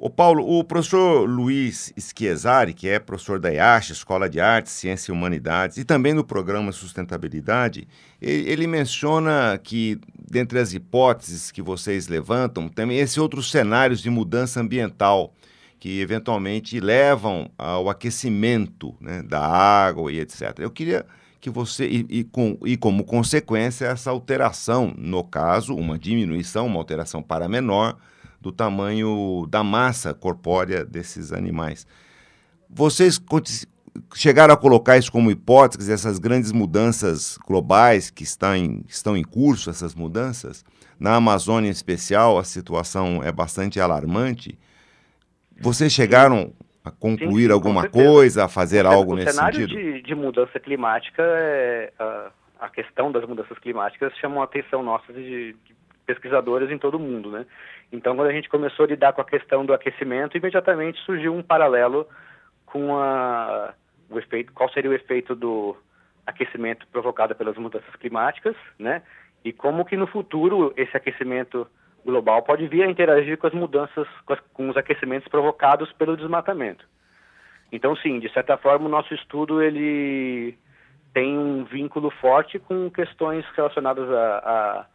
O 0.00 0.08
Paulo, 0.08 0.48
o 0.48 0.62
professor 0.62 1.28
Luiz 1.28 1.92
Schiesari, 1.98 2.72
que 2.72 2.88
é 2.88 3.00
professor 3.00 3.40
da 3.40 3.52
IASH, 3.52 3.90
Escola 3.90 4.28
de 4.28 4.38
Artes, 4.38 4.72
Ciência 4.72 5.10
e 5.10 5.12
Humanidades, 5.12 5.76
e 5.76 5.84
também 5.84 6.14
no 6.14 6.22
programa 6.22 6.70
Sustentabilidade, 6.70 7.88
ele, 8.22 8.48
ele, 8.48 8.66
menciona 8.68 9.58
que, 9.60 9.98
dentre 10.30 10.60
as 10.60 10.72
hipóteses 10.72 11.50
que 11.50 11.60
vocês 11.60 12.06
levantam, 12.06 12.68
tem 12.68 12.96
esses 12.96 13.18
outros 13.18 13.50
cenários 13.50 14.00
de 14.00 14.08
mudança 14.08 14.60
ambiental 14.60 15.34
que 15.80 16.00
eventualmente 16.00 16.78
levam 16.78 17.50
ao 17.58 17.90
aquecimento 17.90 18.94
né, 19.00 19.22
da 19.22 19.44
água 19.44 20.12
e 20.12 20.20
etc. 20.20 20.60
Eu 20.60 20.70
queria 20.70 21.04
que 21.40 21.50
você, 21.50 21.86
e, 21.86 22.06
e, 22.08 22.24
com, 22.24 22.58
e 22.64 22.76
como 22.76 23.04
consequência, 23.04 23.86
essa 23.86 24.10
alteração, 24.10 24.92
no 24.96 25.22
caso, 25.22 25.74
uma 25.74 25.98
diminuição, 25.98 26.66
uma 26.66 26.78
alteração 26.78 27.22
para 27.22 27.48
menor, 27.48 27.96
do 28.40 28.52
tamanho 28.52 29.46
da 29.48 29.64
massa 29.64 30.14
corpórea 30.14 30.84
desses 30.84 31.32
animais. 31.32 31.86
Vocês 32.70 33.20
chegaram 34.14 34.54
a 34.54 34.56
colocar 34.56 34.96
isso 34.96 35.10
como 35.10 35.30
hipótese, 35.30 35.92
essas 35.92 36.18
grandes 36.18 36.52
mudanças 36.52 37.38
globais 37.46 38.10
que 38.10 38.24
em, 38.56 38.84
estão 38.86 39.16
em 39.16 39.24
curso, 39.24 39.70
essas 39.70 39.94
mudanças? 39.94 40.64
Na 40.98 41.16
Amazônia 41.16 41.68
em 41.68 41.72
especial, 41.72 42.38
a 42.38 42.44
situação 42.44 43.22
é 43.22 43.32
bastante 43.32 43.80
alarmante. 43.80 44.58
Vocês 45.60 45.92
chegaram 45.92 46.52
a 46.88 46.92
concluir 46.92 47.42
sim, 47.42 47.46
sim, 47.46 47.52
alguma 47.52 47.88
coisa, 47.88 48.44
a 48.44 48.48
fazer 48.48 48.86
algo 48.86 49.14
nesse 49.14 49.32
sentido? 49.32 49.64
O 49.64 49.68
cenário 49.68 49.92
de, 49.94 50.02
de, 50.02 50.14
mudança 50.14 50.58
climática, 50.60 51.22
é, 51.22 51.92
a, 51.98 52.30
a, 52.60 52.68
questão 52.68 53.12
das 53.12 53.24
mudanças 53.24 53.58
climáticas 53.58 54.16
chamou 54.18 54.40
a 54.40 54.44
atenção 54.44 54.82
nossa 54.82 55.12
de, 55.12 55.52
de 55.52 55.76
pesquisadores 56.06 56.70
em 56.70 56.78
todo 56.78 56.96
o 56.96 57.00
mundo, 57.00 57.30
né? 57.30 57.46
Então, 57.92 58.16
quando 58.16 58.28
a 58.28 58.32
gente 58.32 58.48
começou 58.48 58.84
a 58.84 58.88
lidar 58.88 59.12
com 59.12 59.20
a 59.20 59.24
questão 59.24 59.64
do 59.64 59.72
aquecimento, 59.72 60.36
imediatamente 60.36 60.98
surgiu 61.00 61.34
um 61.34 61.42
paralelo 61.42 62.06
com 62.66 62.96
a, 62.96 63.72
o 64.10 64.18
efeito, 64.18 64.52
qual 64.52 64.70
seria 64.70 64.90
o 64.90 64.94
efeito 64.94 65.34
do 65.34 65.76
aquecimento 66.26 66.86
provocado 66.92 67.34
pelas 67.34 67.56
mudanças 67.56 67.94
climáticas, 67.96 68.54
né? 68.78 69.02
E 69.44 69.52
como 69.52 69.84
que 69.84 69.96
no 69.96 70.06
futuro 70.06 70.74
esse 70.76 70.96
aquecimento 70.96 71.66
global 72.04 72.42
pode 72.42 72.66
vir 72.66 72.82
a 72.82 72.90
interagir 72.90 73.38
com 73.38 73.46
as 73.46 73.54
mudanças, 73.54 74.06
com, 74.24 74.32
as, 74.32 74.40
com 74.52 74.68
os 74.68 74.76
aquecimentos 74.76 75.28
provocados 75.28 75.92
pelo 75.92 76.16
desmatamento. 76.16 76.84
Então, 77.70 77.94
sim, 77.96 78.18
de 78.18 78.32
certa 78.32 78.56
forma, 78.56 78.86
o 78.86 78.90
nosso 78.90 79.12
estudo 79.14 79.62
ele 79.62 80.56
tem 81.12 81.38
um 81.38 81.64
vínculo 81.64 82.10
forte 82.10 82.58
com 82.58 82.90
questões 82.90 83.44
relacionadas 83.54 84.10
a, 84.10 84.38
a 84.38 84.86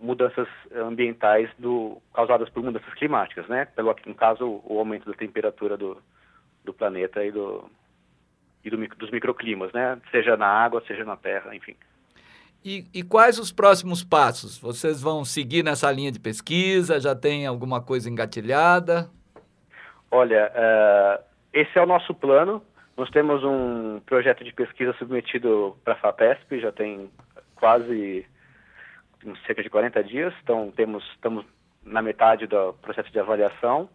mudanças 0.00 0.48
ambientais 0.74 1.48
do, 1.58 2.00
causadas 2.12 2.48
por 2.50 2.62
mudanças 2.62 2.92
climáticas, 2.94 3.46
né? 3.48 3.64
Pelo, 3.64 3.94
no 4.06 4.14
caso, 4.14 4.60
o 4.64 4.78
aumento 4.78 5.10
da 5.10 5.16
temperatura 5.16 5.76
do, 5.76 6.00
do 6.64 6.72
planeta 6.72 7.24
e, 7.24 7.30
do, 7.30 7.68
e 8.64 8.70
do, 8.70 8.76
dos 8.96 9.10
microclimas, 9.10 9.72
né? 9.72 9.98
Seja 10.10 10.36
na 10.36 10.46
água, 10.46 10.82
seja 10.86 11.04
na 11.04 11.16
terra, 11.16 11.54
enfim. 11.54 11.76
E, 12.64 12.86
e, 12.94 13.02
quais 13.02 13.38
os 13.38 13.52
próximos 13.52 14.02
passos? 14.02 14.58
Vocês 14.58 15.02
vão 15.02 15.22
seguir 15.22 15.62
nessa 15.62 15.92
linha 15.92 16.10
de 16.10 16.18
pesquisa? 16.18 16.98
Já 16.98 17.14
tem 17.14 17.46
alguma 17.46 17.82
coisa 17.82 18.08
engatilhada? 18.08 19.10
Olha, 20.10 20.50
uh, 20.50 21.22
esse 21.52 21.78
é 21.78 21.82
o 21.82 21.86
nosso 21.86 22.14
plano. 22.14 22.62
Nós 22.96 23.10
temos 23.10 23.44
um 23.44 24.00
projeto 24.06 24.42
de 24.42 24.52
pesquisa 24.54 24.94
submetido 24.94 25.76
para 25.84 25.92
a 25.92 25.96
FAPESP, 25.96 26.60
já 26.60 26.72
tem 26.72 27.10
quase 27.56 28.24
cerca 29.46 29.62
de 29.62 29.68
40 29.68 30.02
dias, 30.02 30.32
então 30.42 30.72
temos, 30.74 31.04
estamos 31.10 31.44
na 31.84 32.00
metade 32.00 32.46
do 32.46 32.72
processo 32.80 33.10
de 33.12 33.18
avaliação. 33.18 33.90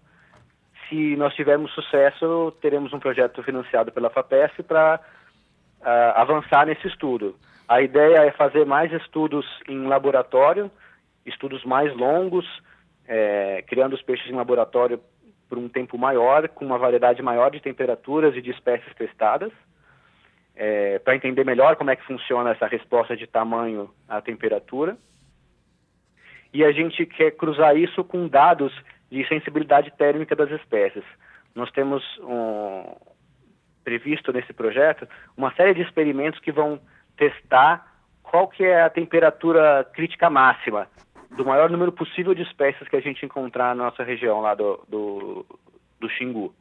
Se 0.88 1.15
nós 1.15 1.34
tivermos 1.34 1.71
sucesso, 1.73 2.53
teremos 2.62 2.93
um 2.93 2.99
projeto 2.99 3.41
financiado 3.41 3.91
pela 3.91 4.12
FAPESP 4.12 4.62
para 4.62 4.99
uh, 5.82 5.86
avançar 6.15 6.67
nesse 6.67 6.88
estudo. 6.88 7.36
A 7.69 7.84
ideia 7.84 8.25
é 8.25 8.32
fazer 8.32 8.65
mais 8.65 8.91
estudos 8.91 9.45
em 9.67 9.86
laboratório, 9.86 10.71
estudos 11.23 11.63
mais 11.63 11.95
longos, 11.95 12.43
é, 13.08 13.63
criando 13.67 13.93
os 13.93 14.01
peixes 14.01 14.27
em 14.27 14.36
laboratório 14.36 14.99
por 15.47 15.60
um 15.60 15.69
tempo 15.69 15.95
maior, 15.95 16.49
com 16.49 16.65
uma 16.65 16.79
variedade 16.79 17.21
maior 17.21 17.51
de 17.51 17.60
temperaturas 17.60 18.36
e 18.36 18.41
de 18.41 18.49
espécies 18.49 18.91
testadas, 18.95 19.51
é, 20.55 20.97
para 20.97 21.15
entender 21.15 21.45
melhor 21.45 21.75
como 21.75 21.91
é 21.91 21.95
que 21.95 22.05
funciona 22.08 22.49
essa 22.49 22.65
resposta 22.65 23.15
de 23.15 23.27
tamanho 23.27 23.93
à 24.08 24.19
temperatura 24.19 24.97
e 26.51 26.63
a 26.63 26.71
gente 26.71 27.05
quer 27.05 27.29
cruzar 27.36 27.77
isso 27.77 28.03
com 28.03 28.27
dados 28.27 28.73
de 29.12 29.27
sensibilidade 29.27 29.91
térmica 29.95 30.36
das 30.36 30.49
espécies. 30.49 31.03
Nós 31.53 31.69
temos 31.69 32.03
um, 32.23 32.95
previsto 33.84 34.34
nesse 34.34 34.53
projeto 34.53 35.08
uma 35.38 35.53
série 35.53 35.75
de 35.75 35.82
experimentos 35.84 36.39
que 36.39 36.51
vão 36.51 36.79
testar 37.19 37.86
qual 38.23 38.47
que 38.47 38.63
é 38.63 38.82
a 38.82 38.89
temperatura 38.89 39.84
crítica 39.93 40.29
máxima 40.29 40.88
do 41.29 41.45
maior 41.45 41.69
número 41.69 41.91
possível 41.91 42.34
de 42.34 42.43
espécies 42.43 42.88
que 42.88 42.95
a 42.95 43.01
gente 43.01 43.25
encontrar 43.25 43.75
na 43.75 43.84
nossa 43.84 44.03
região 44.03 44.39
lá 44.39 44.55
do, 44.55 44.84
do, 44.88 45.45
do 45.99 46.10
Xingu. 46.10 46.53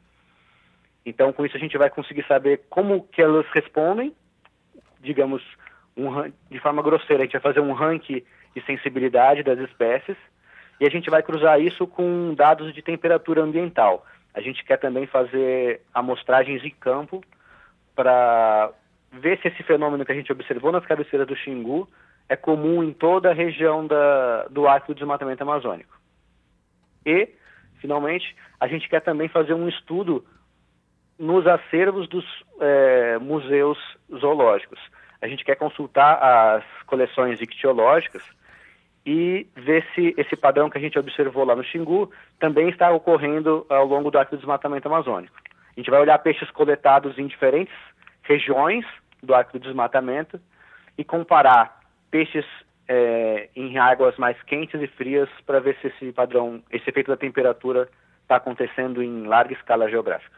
Então, 1.07 1.33
com 1.33 1.47
isso 1.47 1.57
a 1.57 1.61
gente 1.61 1.79
vai 1.79 1.89
conseguir 1.89 2.27
saber 2.27 2.63
como 2.69 3.07
que 3.07 3.23
elas 3.23 3.47
respondem, 3.55 4.13
digamos, 5.01 5.43
um, 5.97 6.31
de 6.51 6.59
forma 6.61 6.83
grosseira, 6.83 7.23
a 7.23 7.27
gente 7.27 7.33
vai 7.33 7.53
fazer 7.53 7.61
um 7.61 7.73
ranking 7.73 8.23
de 8.55 8.67
sensibilidade 8.67 9.43
das 9.43 9.59
espécies 9.61 10.17
e 10.81 10.87
a 10.87 10.91
gente 10.91 11.09
vai 11.09 11.23
cruzar 11.23 11.61
isso 11.61 11.87
com 11.87 12.35
dados 12.35 12.75
de 12.75 12.83
temperatura 12.83 13.43
ambiental. 13.43 14.05
A 14.35 14.41
gente 14.41 14.65
quer 14.65 14.77
também 14.77 15.07
fazer 15.07 15.81
amostragens 15.95 16.63
em 16.65 16.71
campo 16.71 17.25
para 17.95 18.71
ver 19.13 19.39
se 19.41 19.49
esse 19.49 19.63
fenômeno 19.63 20.05
que 20.05 20.13
a 20.13 20.15
gente 20.15 20.33
observou 20.33 20.73
nas 20.73 20.85
cabeceiras 20.85 21.27
do 21.27 21.37
Xingu 21.37 21.89
é 22.29 22.37
comum 22.37 22.83
em 22.83 22.93
toda 22.93 23.31
a 23.31 23.35
região 23.35 23.87
da, 23.87 24.47
do 24.49 24.67
arco 24.67 24.89
do 24.89 24.95
desmatamento 24.95 25.43
amazônico. 25.43 25.97
E, 27.05 27.29
finalmente, 27.81 28.37
a 28.61 28.69
gente 28.69 28.89
quer 28.89 29.01
também 29.01 29.29
fazer 29.29 29.55
um 29.55 29.69
estudo 29.69 30.25
nos 31.19 31.47
acervos 31.47 32.09
dos 32.09 32.25
é, 32.61 33.19
museus 33.19 33.79
zoológicos. 34.21 34.79
A 35.21 35.27
gente 35.27 35.45
quer 35.45 35.57
consultar 35.57 36.23
as 36.23 36.65
coleções 36.87 37.41
ictiológicas 37.41 38.23
e 39.05 39.47
ver 39.57 39.87
se 39.95 40.15
esse 40.17 40.37
padrão 40.37 40.69
que 40.69 40.77
a 40.79 40.81
gente 40.81 40.99
observou 40.99 41.45
lá 41.45 41.57
no 41.57 41.65
Xingu 41.65 42.13
também 42.39 42.69
está 42.69 42.91
ocorrendo 42.91 43.67
ao 43.69 43.87
longo 43.87 44.11
do 44.11 44.19
arco 44.19 44.37
do 44.37 44.39
desmatamento 44.39 44.87
amazônico. 44.87 45.35
A 45.77 45.81
gente 45.81 45.91
vai 45.91 46.01
olhar 46.01 46.19
peixes 46.19 46.51
coletados 46.51 47.19
em 47.19 47.27
diferentes 47.27 47.75
regiões 48.29 48.85
do 49.23 49.35
arco 49.35 49.59
do 49.59 49.65
desmatamento 49.65 50.39
e 50.97 51.03
comparar 51.03 51.81
peixes 52.11 52.45
é, 52.87 53.49
em 53.57 53.79
águas 53.79 54.17
mais 54.17 54.41
quentes 54.43 54.81
e 54.81 54.87
frias 54.87 55.29
para 55.47 55.61
ver 55.61 55.77
se 55.81 55.89
esse 55.89 56.13
padrão, 56.13 56.63
esse 56.71 56.89
efeito 56.89 57.09
da 57.09 57.17
temperatura 57.17 57.89
está 58.23 58.37
acontecendo 58.37 59.03
em 59.03 59.27
larga 59.27 59.55
escala 59.55 59.89
geográfica. 59.89 60.37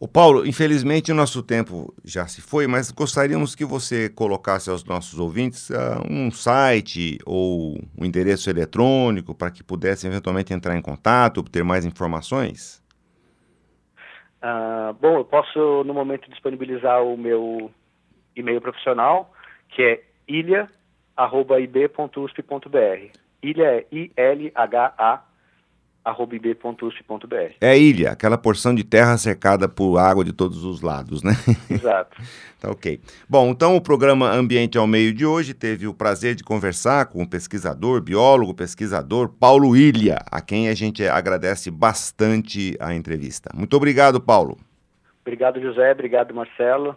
O 0.00 0.06
Paulo, 0.06 0.46
infelizmente 0.46 1.10
o 1.10 1.14
nosso 1.14 1.42
tempo 1.42 1.92
já 2.04 2.28
se 2.28 2.40
foi, 2.40 2.68
mas 2.68 2.92
gostaríamos 2.92 3.56
que 3.56 3.64
você 3.64 4.08
colocasse 4.08 4.70
aos 4.70 4.84
nossos 4.84 5.18
ouvintes 5.18 5.70
uh, 5.70 6.00
um 6.08 6.30
site 6.30 7.18
ou 7.26 7.80
um 7.98 8.04
endereço 8.04 8.48
eletrônico 8.48 9.34
para 9.34 9.50
que 9.50 9.64
pudessem 9.64 10.08
eventualmente 10.08 10.54
entrar 10.54 10.76
em 10.76 10.80
contato, 10.82 11.40
obter 11.40 11.64
mais 11.64 11.84
informações. 11.84 12.80
Uh, 14.42 14.92
bom, 14.94 15.16
eu 15.18 15.24
posso 15.24 15.82
no 15.84 15.92
momento 15.92 16.30
disponibilizar 16.30 17.02
o 17.02 17.16
meu 17.16 17.70
e-mail 18.36 18.60
profissional, 18.60 19.32
que 19.68 19.82
é 19.82 20.02
ilha@ib.usp.br. 20.28 20.68
Ilha 23.42 23.64
é 23.64 23.86
I 23.90 24.12
L 24.16 24.52
H 24.54 24.94
A 24.96 25.27
ib.usp.br. 26.10 27.54
É 27.60 27.78
ilha, 27.78 28.12
aquela 28.12 28.38
porção 28.38 28.74
de 28.74 28.84
terra 28.84 29.16
cercada 29.16 29.68
por 29.68 29.98
água 29.98 30.24
de 30.24 30.32
todos 30.32 30.64
os 30.64 30.80
lados, 30.80 31.22
né? 31.22 31.32
Exato. 31.70 32.20
tá 32.60 32.70
ok. 32.70 33.00
Bom, 33.28 33.50
então 33.50 33.76
o 33.76 33.80
programa 33.80 34.30
Ambiente 34.30 34.78
ao 34.78 34.86
Meio 34.86 35.12
de 35.12 35.24
hoje 35.26 35.54
teve 35.54 35.86
o 35.86 35.94
prazer 35.94 36.34
de 36.34 36.42
conversar 36.44 37.06
com 37.06 37.22
o 37.22 37.28
pesquisador, 37.28 38.00
biólogo, 38.00 38.54
pesquisador 38.54 39.28
Paulo 39.28 39.76
Ilha, 39.76 40.18
a 40.30 40.40
quem 40.40 40.68
a 40.68 40.74
gente 40.74 41.06
agradece 41.06 41.70
bastante 41.70 42.76
a 42.80 42.94
entrevista. 42.94 43.50
Muito 43.54 43.76
obrigado, 43.76 44.20
Paulo. 44.20 44.58
Obrigado, 45.22 45.60
José. 45.60 45.92
Obrigado, 45.92 46.34
Marcelo. 46.34 46.96